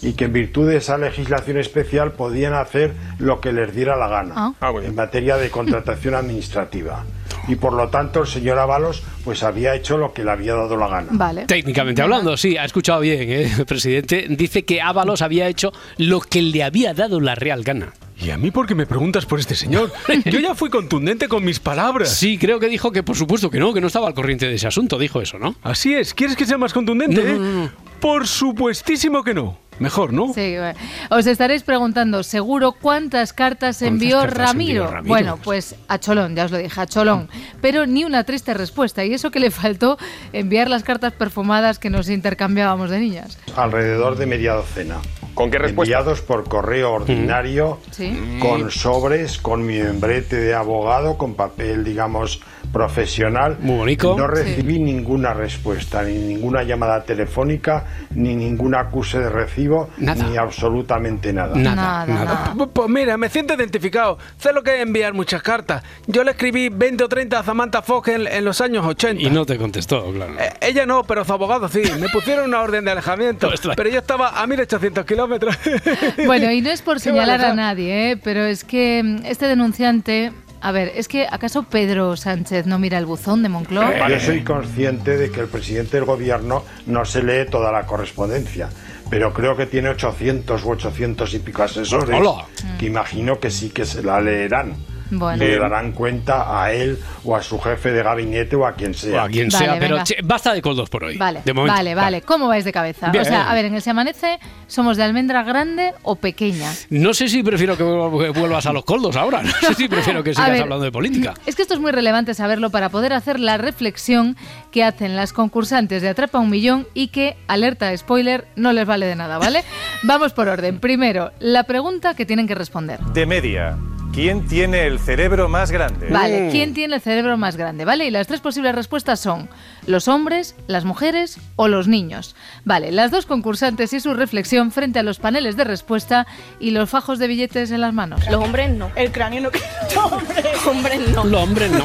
[0.03, 4.09] y que en virtud de esa legislación especial podían hacer lo que les diera la
[4.09, 7.05] gana en materia de contratación administrativa.
[7.49, 10.77] Y por lo tanto el señor Ábalos pues había hecho lo que le había dado
[10.77, 11.09] la gana.
[11.13, 11.47] Vale.
[11.47, 13.53] Técnicamente hablando, sí, ha escuchado bien, ¿eh?
[13.59, 14.27] el presidente.
[14.29, 17.93] Dice que Ábalos había hecho lo que le había dado la real gana.
[18.23, 19.91] ¿Y a mí por qué me preguntas por este señor?
[20.27, 22.11] Yo ya fui contundente con mis palabras.
[22.11, 24.55] Sí, creo que dijo que por supuesto que no, que no estaba al corriente de
[24.55, 25.55] ese asunto, dijo eso, ¿no?
[25.63, 26.13] Así es.
[26.13, 27.23] ¿Quieres que sea más contundente?
[27.23, 27.33] No, eh?
[27.33, 27.71] no, no, no.
[28.01, 29.59] Por supuestísimo que no.
[29.81, 30.33] Mejor, ¿no?
[30.33, 30.79] Sí, bueno.
[31.11, 34.83] os estaréis preguntando seguro cuántas cartas envió cartas Ramiro?
[34.85, 35.09] envió Ramiro?
[35.09, 37.29] Bueno, pues a Cholón, ya os lo dije, a Cholón.
[37.61, 39.05] Pero ni una triste respuesta.
[39.05, 39.99] Y eso que le faltó
[40.33, 43.39] enviar las cartas perfumadas que nos intercambiábamos de niñas.
[43.57, 44.97] Alrededor de media docena.
[45.41, 45.99] ¿Con qué respuesta?
[45.99, 48.39] Enviados por correo ordinario, Sí.
[48.41, 52.41] con sobres, con mi membrete de abogado, con papel, digamos,
[52.73, 53.57] profesional.
[53.61, 54.17] Muy bonito.
[54.17, 57.85] No recibí ninguna respuesta, ni ninguna llamada telefónica,
[58.15, 61.57] ni ningún acuse de recibo, ni absolutamente nada.
[61.57, 62.55] Nada, nada.
[62.57, 64.19] Pues, pues mira, me siento identificado.
[64.37, 65.83] Sé lo que es enviar muchas cartas.
[66.07, 69.23] Yo le escribí 20 o 30 a Samantha Fox en, en los años 80.
[69.23, 70.35] Y no te contestó, claro.
[70.39, 71.83] Eh, ella no, pero su abogado sí.
[71.99, 73.51] Me pusieron una orden de alejamiento.
[73.77, 75.30] pero yo estaba a 1800 kilómetros.
[76.27, 78.17] Bueno, y no es por señalar a nadie, ¿eh?
[78.17, 80.33] pero es que mm, este denunciante.
[80.63, 84.09] A ver, es que ¿acaso Pedro Sánchez no mira el buzón de Moncloa?
[84.09, 88.69] Yo soy consciente de que el presidente del gobierno no se lee toda la correspondencia,
[89.09, 92.45] pero creo que tiene 800 u 800 y pico asesores Hola.
[92.79, 94.75] que imagino que sí que se la leerán.
[95.11, 95.45] Bueno.
[95.45, 99.23] Le darán cuenta a él o a su jefe de gabinete o a quien sea.
[99.23, 101.17] O a quien Vale, sea, pero che, basta de coldos por hoy.
[101.19, 101.77] Vale, de momento.
[101.77, 102.23] vale, vale.
[102.23, 103.11] ¿Cómo vais de cabeza?
[103.11, 103.23] Bien.
[103.23, 106.73] O sea, a ver, en el Se Amanece, ¿somos de almendra grande o pequeña?
[106.91, 109.43] No sé si prefiero que vuel- que vuelvas a los coldos ahora.
[109.43, 111.35] No sé si prefiero que sigas ver, hablando de política.
[111.47, 114.37] Es que esto es muy relevante saberlo para poder hacer la reflexión
[114.71, 119.07] que hacen las concursantes de Atrapa un Millón y que, alerta spoiler, no les vale
[119.07, 119.65] de nada, ¿vale?
[120.05, 120.79] Vamos por orden.
[120.81, 123.01] Primero, la pregunta que tienen que responder.
[123.01, 123.77] De media,
[124.13, 126.09] ¿quién tiene el cerebro más grande?
[126.09, 127.85] Vale, ¿quién tiene el cerebro más grande?
[127.85, 128.07] ¿Vale?
[128.07, 129.49] Y las tres posibles respuestas son
[129.87, 132.35] los hombres, las mujeres o los niños.
[132.65, 136.27] Vale, las dos concursantes y su reflexión frente a los paneles de respuesta
[136.59, 138.21] y los fajos de billetes en las manos.
[138.31, 138.91] Los hombres no.
[138.97, 139.51] El cráneo no.
[140.71, 141.25] hombres no.
[141.25, 141.85] Los hombres no.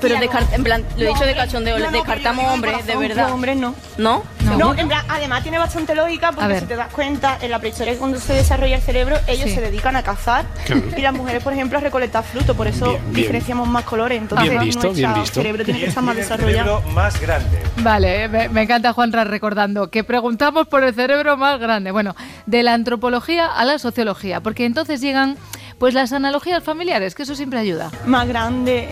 [0.00, 0.14] Pero
[0.52, 3.32] en plan, lo he dicho de cachondeo, No, no, descartamos hombres, de corazón, verdad.
[3.32, 3.74] hombres no.
[3.96, 4.22] ¿No?
[4.56, 7.58] No, en plan, además tiene bastante lógica A porque si te das cuenta, en la
[7.58, 9.56] prehistoria cuando se desarrolla el cerebro, ellos Sí.
[9.56, 10.82] se dedican a cazar Claro.
[10.96, 13.14] y las mujeres, por ejemplo, a recolectar fruto, por eso Bien, bien.
[13.14, 14.20] diferenciamos más colores.
[14.22, 15.34] Entonces, Bien visto, nuestro bien visto.
[15.40, 16.78] cerebro tiene que estar más el desarrollado.
[16.78, 17.58] cerebro más grande?
[17.78, 21.90] Vale, me, me encanta Juanra recordando que preguntamos por el cerebro más grande.
[21.90, 22.14] Bueno,
[22.46, 25.36] de la antropología a la sociología, porque entonces llegan
[25.78, 27.90] pues las analogías familiares, que eso siempre ayuda.
[28.06, 28.88] Más grande.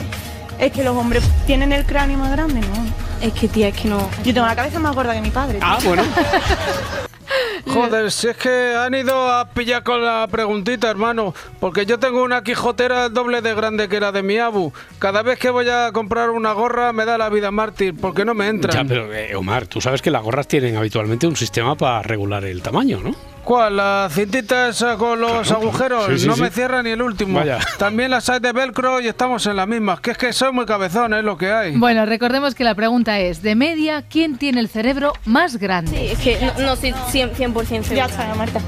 [0.59, 2.87] Es que los hombres tienen el cráneo más grande, ¿no?
[3.21, 4.09] Es que, tía, es que no.
[4.25, 5.59] Yo tengo la cabeza más gorda que mi padre.
[5.63, 6.03] Ah, bueno.
[7.67, 11.35] Joder, si es que han ido a pillar con la preguntita, hermano.
[11.61, 14.73] Porque yo tengo una quijotera el doble de grande que la de mi abu.
[14.99, 18.35] Cada vez que voy a comprar una gorra me da la vida mártir porque no
[18.35, 18.89] me Ya, entran.
[18.89, 22.62] pero eh, Omar, tú sabes que las gorras tienen habitualmente un sistema para regular el
[22.62, 23.14] tamaño, ¿no?
[23.45, 23.77] ¿Cuál?
[23.77, 25.62] ¿La cintita esa con los Claro.
[25.62, 26.07] agujeros?
[26.07, 26.43] Sí, sí, no sí.
[26.43, 27.39] me cierra ni el último.
[27.39, 27.59] Vaya.
[27.79, 30.01] También las hay de velcro y estamos en las mismas.
[30.01, 31.77] Que es que soy muy cabezón, es lo que hay.
[31.77, 35.93] Bueno, recordemos que la pregunta es, de media, ¿quién tiene el cerebro más grande?
[35.97, 38.07] Sí, es que no, no sí, 100%, 100% segura.
[38.07, 38.61] Ya está, Marta.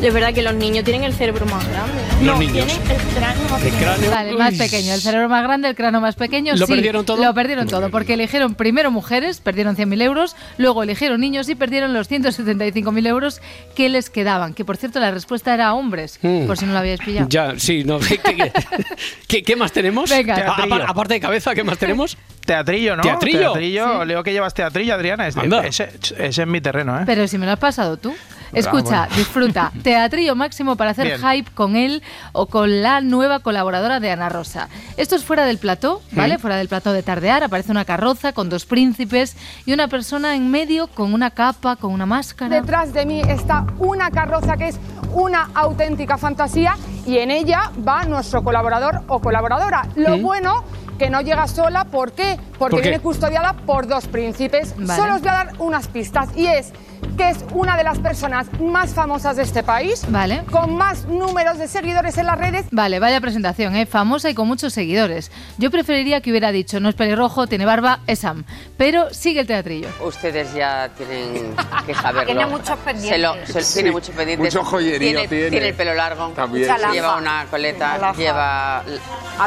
[0.00, 1.92] Es verdad que los niños tienen el cerebro más grande.
[2.20, 2.26] ¿no?
[2.26, 2.66] Los niños.
[2.66, 3.78] Tienen el cráneo más El pequeño.
[3.90, 4.10] cráneo.
[4.12, 6.54] Vale, más pequeño, el cerebro más grande, el cráneo más pequeño.
[6.54, 7.22] ¿Lo sí, perdieron todo?
[7.24, 11.94] Lo perdieron todo, porque eligieron primero mujeres, perdieron 100.000 euros, luego eligieron niños y perdieron
[11.94, 13.40] los 175.000 euros
[13.74, 14.54] que les quedaban.
[14.54, 16.46] Que por cierto, la respuesta era hombres, Mm.
[16.46, 17.28] por si no lo habíais pillado.
[17.28, 17.98] Ya, sí, no.
[18.08, 18.52] ¿Qué, qué-
[19.26, 20.08] qué- qué más tenemos?
[20.10, 20.36] Venga.
[20.36, 22.16] A- aparte de cabeza, ¿qué más tenemos?
[22.46, 23.02] Teatrillo, ¿no?
[23.02, 23.40] ¿Teatrillo?
[23.52, 24.04] Teatrillo.
[24.04, 25.26] Leo que llevas teatrillo, Adriana.
[25.26, 25.88] Ese,
[26.18, 27.02] ese es mi terreno, ¿eh?
[27.04, 28.14] Pero si me lo has pasado tú.
[28.52, 29.16] Escucha, bueno.
[29.16, 29.72] disfruta.
[29.82, 31.20] Teatrillo máximo para hacer Bien.
[31.20, 34.68] hype con él o con la nueva colaboradora de Ana Rosa.
[34.96, 36.38] Esto es fuera del plató, ¿vale?
[36.38, 37.42] Fuera del plató de tardear.
[37.42, 39.36] Aparece una carroza con dos príncipes
[39.66, 42.54] y una persona en medio con una capa, con una máscara.
[42.60, 44.78] Detrás de mí está una carroza que es
[45.12, 46.76] una auténtica fantasía
[47.06, 49.88] y en ella va nuestro colaborador o colaboradora.
[49.96, 50.64] Lo bueno
[50.98, 52.38] que no llega sola, ¿por qué?
[52.58, 52.88] Porque ¿Por qué?
[52.88, 54.74] viene custodiada por dos príncipes.
[54.76, 55.00] Vale.
[55.00, 56.72] Solo os voy a dar unas pistas y es
[57.16, 60.42] que es una de las personas más famosas de este país, Vale.
[60.50, 63.86] con más números de seguidores en las redes Vale, vaya presentación, ¿eh?
[63.86, 65.30] famosa y con muchos seguidores.
[65.58, 68.44] Yo preferiría que hubiera dicho, no es pelirrojo, tiene barba, es Sam.
[68.76, 69.88] Pero sigue el teatrillo.
[70.04, 71.54] Ustedes ya tienen
[71.86, 72.26] que saberlo.
[72.26, 73.10] Tiene muchos pendientes.
[73.10, 73.74] Se lo, se- Sí.
[73.74, 74.54] tiene muchos pendientes.
[74.54, 75.50] Mucho joyerío tiene, tiene.
[75.50, 76.28] tiene el pelo largo.
[76.28, 76.68] También.
[76.92, 78.12] Lleva una coleta.
[78.12, 78.82] Lleva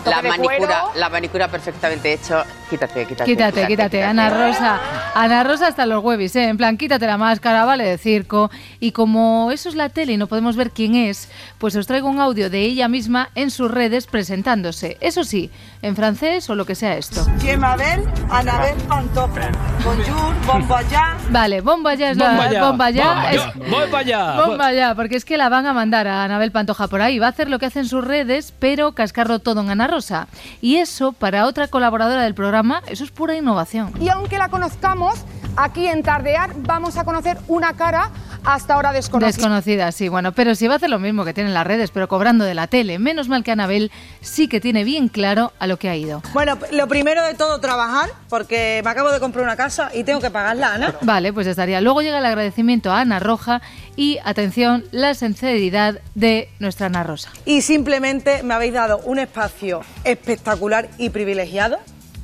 [0.06, 0.76] la manicura, cuero.
[0.96, 2.44] la manicura perfectamente hecho.
[2.72, 3.30] Quítate, quítate.
[3.30, 4.80] Quítate, quítate, Ana Rosa.
[5.14, 6.48] Ana Rosa hasta los huevis, ¿eh?
[6.48, 8.50] En plan, quítate la máscara, vale, de circo.
[8.80, 12.08] Y como eso es la tele y no podemos ver quién es, pues os traigo
[12.08, 14.96] un audio de ella misma en sus redes presentándose.
[15.02, 15.52] Eso sí,
[15.82, 17.26] en francés o lo que sea esto.
[18.30, 19.52] Annabelle Pantoffel.
[19.84, 21.32] Bonjour, bon voyage.
[21.32, 23.06] Vale, bomba ya es la Bomba ya, bomba ya.
[23.08, 24.42] bomba es- ya, bomba ya.
[24.46, 27.20] Bomba ya, porque es que la van a mandar a Anabel Pantoja por ahí.
[27.20, 30.28] Va a hacer lo que hace en sus redes, pero cascarlo todo en Ana Rosa.
[30.62, 33.92] Y eso, para otra colaboradora del programa, eso es pura innovación.
[34.00, 35.16] Y aunque la conozcamos,
[35.58, 38.10] aquí en Tardear vamos a conocer una cara
[38.44, 39.28] hasta ahora desconocida.
[39.36, 42.08] Desconocida, sí, bueno, pero si va a hacer lo mismo que tienen las redes, pero
[42.08, 43.00] cobrando de la tele.
[43.00, 46.22] Menos mal que Anabel sí que tiene bien claro a lo que ha ido.
[46.34, 50.20] Bueno, lo primero de todo, trabajar, porque me acabo de comprar una casa y tengo
[50.22, 50.96] que pagarla, Ana.
[51.02, 51.82] Vale, pues estaría.
[51.82, 53.62] Luego llega el agradecimiento a Ana Roja
[53.96, 57.32] y, atención, la sinceridad de nuestra Ana Rosa.
[57.46, 61.78] Y simplemente me habéis dado un espacio espectacular y privilegiado.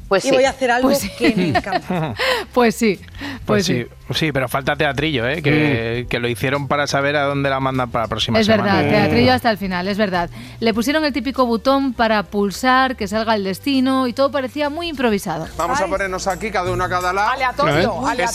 [0.08, 0.36] Pues y sí.
[0.36, 1.12] voy a hacer algo Pues sí.
[1.20, 2.14] que me encanta.
[2.54, 3.90] Pues sí, Pues pues, sí, sí,
[4.34, 5.42] pero falta teatrillo, ¿eh?
[5.42, 8.76] que, que lo hicieron para saber a dónde la mandan para la próxima Es semana.
[8.76, 10.30] verdad, teatrillo hasta el final, es verdad.
[10.60, 14.90] Le pusieron el típico botón para pulsar, que salga el destino y todo parecía muy
[14.90, 15.48] improvisado.
[15.58, 17.30] Vamos a ponernos aquí, cada uno a cada lado.
[17.32, 17.86] Aleatorio, Es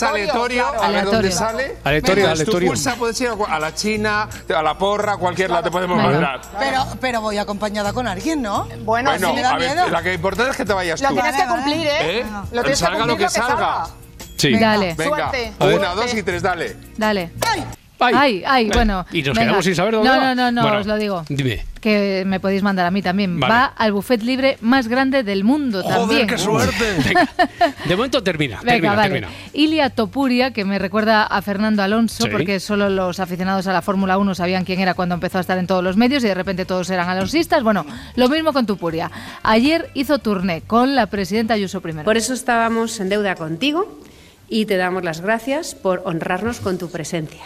[0.03, 0.83] aleatorio, aleatorio, claro.
[0.83, 1.31] a ver dónde Aleatorio.
[1.31, 1.63] sale.
[1.83, 2.67] Aleatorio, Entonces, aleatorio.
[2.69, 5.97] Tú pulsa, puedes ir a la China, a la porra, a cualquier lado te podemos
[5.97, 6.11] Venga.
[6.11, 6.41] mandar.
[6.59, 8.65] Pero, pero voy acompañada con alguien, ¿no?
[8.83, 9.89] Bueno, Bueno, si me da a ver, miedo.
[9.89, 11.13] la que importa es que te vayas Lo tú.
[11.15, 12.19] tienes que cumplir, ¿eh?
[12.19, 12.25] ¿Eh?
[12.51, 13.85] Lo tienes que salga lo cumplir que salga.
[14.37, 14.57] Sí.
[14.57, 15.51] Dale, Venga, Suerte.
[15.59, 16.75] Una, dos y tres, dale.
[16.97, 17.31] dale.
[17.41, 17.63] Ay.
[18.13, 19.05] Ay, ay, bueno.
[19.13, 19.41] Y nos venga.
[19.47, 20.35] quedamos sin saber dónde No, va.
[20.35, 21.23] no, no, no, Bueno, os lo digo.
[21.29, 21.63] Dime.
[21.79, 23.39] Que me podéis mandar a mí también.
[23.39, 23.53] Vale.
[23.53, 26.27] Va al buffet libre más grande del mundo también.
[26.27, 27.29] Venga.
[27.85, 28.57] De momento termina.
[28.57, 29.09] Venga, termina, vale.
[29.21, 29.29] termina.
[29.53, 32.29] Ilia Topuria, que me recuerda a Fernando Alonso, Sí.
[32.29, 35.57] porque solo los aficionados a la Fórmula 1 sabían quién era cuando empezó a estar
[35.57, 37.63] en todos los medios y de repente todos eran alonsistas.
[37.63, 39.09] Bueno, lo mismo con Topuria.
[39.43, 42.03] Ayer hizo turné con la presidenta Ayuso primero.
[42.03, 43.99] Por eso estábamos en deuda contigo
[44.53, 47.41] y te damos las gracias por honrarnos con tu presencia.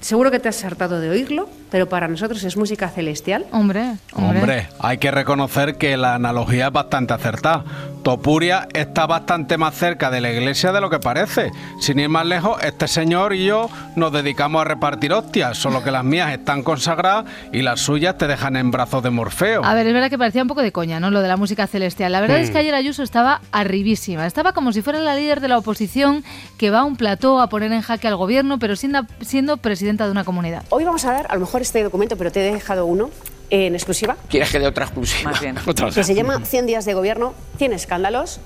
[0.00, 3.46] Seguro que te has hartado de oírlo, pero para nosotros es música celestial.
[3.50, 4.40] Hombre, hombre.
[4.40, 7.64] Hombre, hay que reconocer que la analogía es bastante acertada.
[8.02, 11.50] Topuria está bastante más cerca de la iglesia de lo que parece.
[11.80, 15.90] Sin ir más lejos, este señor y yo nos dedicamos a repartir hostias, solo que
[15.90, 19.64] las mías están consagradas y las suyas te dejan en brazos de Morfeo.
[19.64, 21.10] A ver, es verdad que parecía un poco de coña, ¿no?
[21.10, 22.12] Lo de la música celestial.
[22.12, 24.26] La verdad es que ayer Ayuso estaba arribísima.
[24.26, 26.24] Estaba como si fuera la líder de la oposición
[26.56, 30.04] que va a un plató a poner en jaque al gobierno, pero siendo, siendo presidenta
[30.04, 30.64] de una comunidad.
[30.68, 33.10] Hoy vamos a dar, a lo mejor este documento, pero te he dejado uno
[33.48, 35.30] en exclusiva, ¿Quieres que dé otra exclusiva?
[35.30, 35.56] Más bien.
[35.66, 38.40] Otra que se llama 100 días de gobierno, 100 escándalos,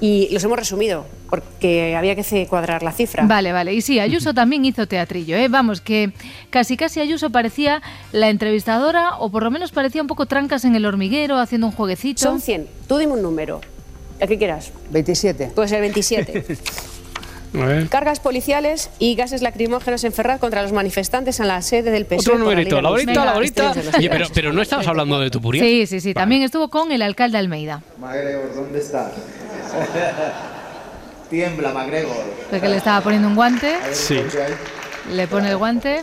[0.00, 3.24] y los hemos resumido, porque había que cuadrar la cifra.
[3.24, 3.72] Vale, vale.
[3.72, 5.48] Y sí, Ayuso también hizo teatrillo, ¿eh?
[5.48, 6.12] Vamos, que
[6.50, 7.80] casi casi Ayuso parecía
[8.12, 11.72] la entrevistadora, o por lo menos parecía un poco trancas en el hormiguero, haciendo un
[11.72, 12.20] jueguecito.
[12.20, 12.68] Son 100.
[12.86, 13.62] Tú dime un número.
[14.20, 14.72] El que quieras.
[14.90, 15.52] 27.
[15.54, 16.44] Pues el 27.
[17.90, 22.34] Cargas policiales y gases lacrimógenos en Ferraz contra los manifestantes en la sede del PSOE.
[22.34, 22.80] Otro numerito.
[22.80, 23.74] La horita, la horita.
[23.98, 25.62] Oye, pero, pero no estabas hablando de Tupuria.
[25.62, 26.14] Sí, sí, sí.
[26.14, 29.12] También estuvo con el alcalde Almeida, MacGregor, ¿dónde estás?
[31.30, 32.14] Tiembla, MacGregor.
[32.50, 34.20] porque le estaba poniendo un guante, Sí.
[35.10, 36.02] Le pone el guante,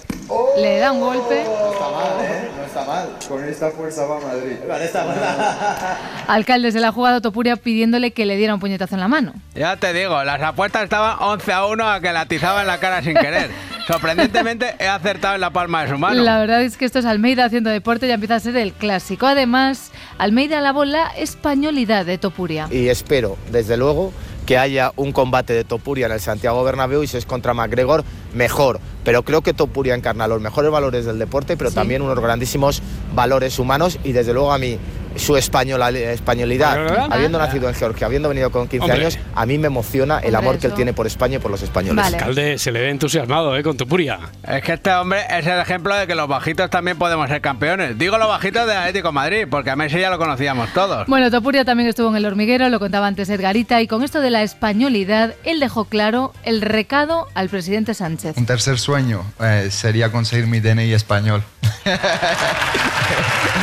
[0.58, 1.44] le da un golpe.
[1.46, 2.50] No está mal, ¿eh?
[2.58, 3.10] No está mal.
[3.28, 4.58] Con esta fuerza va a Madrid.
[4.68, 5.98] Con esta fuerza.
[6.28, 9.34] Alcalde se la ha jugado Topuria pidiéndole que le diera un puñetazo en la mano.
[9.56, 12.80] Ya te digo, las apuestas estaban 11 a 1 a que la atizaban en la
[12.80, 13.50] cara sin querer.
[13.88, 16.22] Sorprendentemente he acertado en la palma de su mano.
[16.22, 19.26] La verdad es que esto es Almeida haciendo deporte, ya empieza a ser el clásico.
[19.26, 22.68] Además, Almeida alabó la españolidad de Topuria.
[22.70, 24.14] Y espero, desde luego,
[24.50, 28.04] que haya un combate de Topuria en el Santiago Bernabéu y si es contra McGregor,
[28.34, 28.80] mejor.
[29.04, 31.76] Pero creo que Topuria encarna los mejores valores del deporte, pero Sí.
[31.76, 32.82] también unos grandísimos
[33.14, 34.80] valores humanos y desde luego a mí
[35.20, 39.00] su española- españolidad, habiendo nacido en Georgia, habiendo venido con 15 Hombre.
[39.06, 40.76] años, a mí me emociona el Hombre, amor que él eso.
[40.78, 41.96] tiene por España y por los españoles.
[42.04, 42.18] Vale.
[42.18, 43.64] Alcalde se le ve entusiasmado, ¿eh?
[43.64, 44.20] Con Tupuria.
[44.48, 47.98] Es que este hombre es el ejemplo de que los bajitos también podemos ser campeones.
[47.98, 51.08] Digo los bajitos del Atlético de Madrid, porque a Messi ya lo conocíamos todos.
[51.08, 54.30] Bueno, Topuria también estuvo en el hormiguero, lo contaba antes Edgarita, y con esto de
[54.30, 58.38] la españolidad, él dejó claro el recado al presidente Sánchez.
[58.38, 61.44] Un tercer sueño eh, sería conseguir mi DNI español.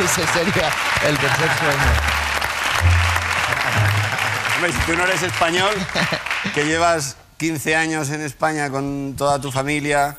[0.04, 0.70] Ese sería
[1.06, 1.92] el tercer sueño.
[4.56, 5.74] Hombre, si tú no eres español,
[6.54, 10.16] que llevas 15 años en España con toda tu familia,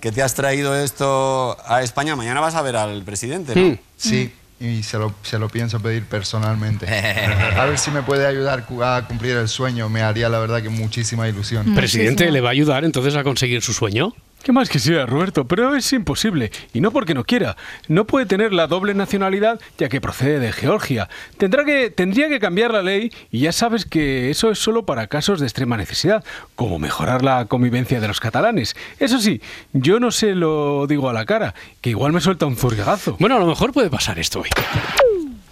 [0.00, 3.78] que te has traído esto a España, mañana vas a ver al presidente, ¿no?
[3.96, 6.86] Sí, y se lo, se lo pienso pedir personalmente.
[7.56, 9.88] A ver si me puede ayudar a cumplir el sueño.
[9.88, 11.74] Me haría la verdad que muchísima ilusión.
[11.74, 14.14] ¿Presidente le va a ayudar entonces a conseguir su sueño?
[14.42, 15.46] ¿Qué más quisiera, Roberto?
[15.46, 16.50] Pero es imposible.
[16.72, 17.56] Y no porque no quiera.
[17.86, 21.08] No puede tener la doble nacionalidad ya que procede de Georgia.
[21.38, 25.06] Tendrá que, tendría que cambiar la ley y ya sabes que eso es solo para
[25.06, 26.24] casos de extrema necesidad,
[26.56, 28.74] como mejorar la convivencia de los catalanes.
[28.98, 29.40] Eso sí,
[29.72, 33.16] yo no se lo digo a la cara, que igual me suelta un zurgazo.
[33.20, 34.48] Bueno, a lo mejor puede pasar esto hoy.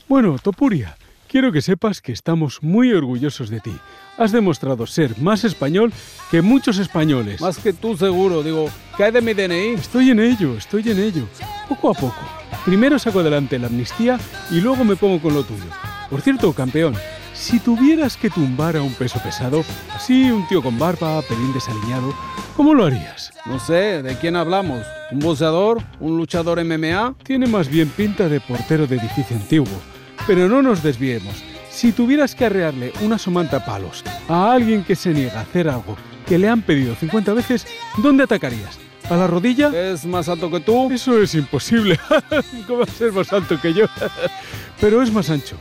[0.08, 0.96] Bueno, Topuria,
[1.28, 3.72] quiero que sepas que estamos muy orgullosos de ti.
[4.18, 5.92] Has demostrado ser más español
[6.30, 7.40] que muchos españoles.
[7.40, 9.74] Más que tú seguro, digo, ¿qué hay de mi DNI?
[9.74, 11.24] Estoy en ello, estoy en ello.
[11.68, 12.20] Poco a poco.
[12.64, 14.18] Primero saco adelante la amnistía
[14.50, 15.64] y luego me pongo con lo tuyo.
[16.10, 16.94] Por cierto, campeón,
[17.32, 22.12] Si tuvieras que tumbar a un peso pesado, así un tío con barba, pelín desaliñado,
[22.54, 23.32] ¿cómo lo harías?
[23.46, 24.84] No sé, ¿de quién hablamos?
[25.10, 25.82] ¿Un boxeador?
[26.00, 27.14] ¿Un luchador MMA?
[27.22, 29.72] Tiene más bien pinta de portero de edificio antiguo.
[30.26, 31.42] Pero no nos desviemos.
[31.80, 35.96] Si tuvieras que arrearle una somanta palos a alguien que se niega a hacer algo
[36.26, 37.66] que le han pedido 50 veces,
[37.96, 38.78] ¿dónde atacarías?
[39.08, 39.70] ¿A la rodilla?
[39.74, 40.92] ¿Es más alto que tú?
[40.92, 41.98] Eso es imposible.
[42.66, 43.86] ¿Cómo va a ser más alto que yo?
[44.78, 45.56] Pero es más ancho.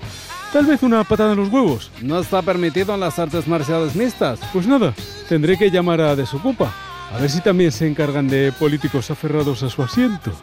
[0.51, 1.89] Tal vez una patada en los huevos.
[2.01, 4.41] No está permitido en las artes marciales mixtas.
[4.51, 4.93] Pues nada,
[5.30, 6.70] tendré que llamar a Desocupa.
[7.13, 10.34] A ver si también se encargan de políticos aferrados a su asiento.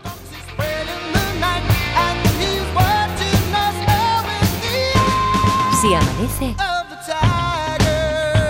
[5.81, 6.57] Si amanece,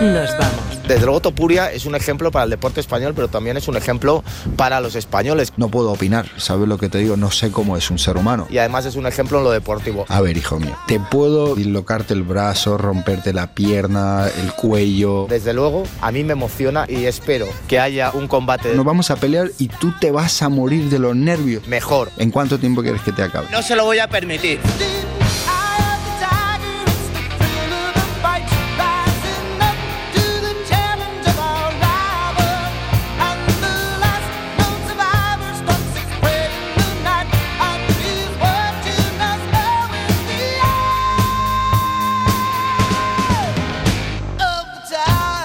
[0.01, 0.67] nos vamos.
[0.87, 4.23] Desde luego Topuria es un ejemplo para el deporte español, pero también es un ejemplo
[4.55, 5.53] para los españoles.
[5.57, 7.17] No puedo opinar, ¿sabes lo que te digo?
[7.17, 8.47] No sé cómo es un ser humano.
[8.49, 10.05] Y además es un ejemplo en lo deportivo.
[10.09, 15.27] A ver, hijo mío, te puedo dislocarte el brazo, romperte la pierna, el cuello.
[15.29, 18.73] Desde luego, a mí me emociona y espero que haya un combate.
[18.77, 21.67] Nos vamos a pelear y tú te vas a morir de los nervios.
[21.67, 22.13] Mejor.
[22.19, 23.49] ¿En cuánto tiempo quieres que te acabe?
[23.51, 24.61] No se lo voy a permitir.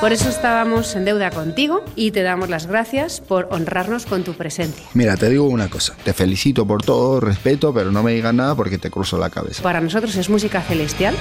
[0.02, 4.34] Por eso estábamos en deuda contigo y te damos las gracias por honrarnos con tu
[4.34, 4.84] presencia.
[4.96, 5.94] Mira, te digo una cosa.
[6.04, 9.62] Te felicito por todo, respeto, pero no me digas nada porque te cruzo la cabeza.
[9.62, 11.16] Para nosotros es música celestial.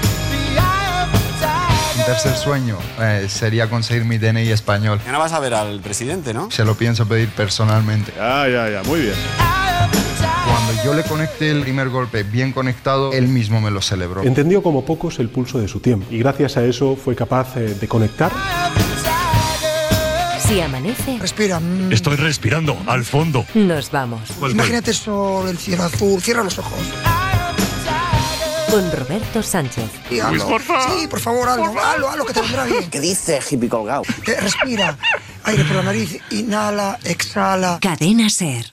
[1.98, 4.98] Mi tercer sueño eh, sería conseguir mi DNI español.
[5.04, 6.50] Ya no vas a ver al presidente, ¿no?
[6.50, 8.14] Se lo pienso pedir personalmente.
[8.16, 9.59] Ya, ya, ya, muy bien.
[10.66, 14.22] Cuando yo le conecté el primer golpe bien conectado, él mismo me lo celebró.
[14.22, 17.74] Entendió como pocos el pulso de su tiempo y gracias a eso fue capaz eh,
[17.80, 18.30] de conectar.
[20.46, 21.60] Si amanece, Respira.
[21.60, 21.92] mm.
[21.92, 23.44] Estoy respirando al fondo.
[23.54, 24.20] nos vamos.
[24.50, 26.20] Imagínate eso, el cielo azul.
[26.20, 26.78] Cierra los ojos.
[28.70, 29.90] Con Roberto Sánchez.
[30.10, 30.58] Y hazlo.
[30.98, 31.74] Sí, por favor, hazlo.
[31.80, 32.88] Hazlo, hazlo, que te vendrá bien.
[32.90, 34.02] ¿Qué dice hippie colgado?
[34.26, 34.96] Eh, respira.
[35.44, 36.18] Aire por la nariz.
[36.30, 37.78] Inhala, exhala.
[37.80, 38.72] Cadena Ser.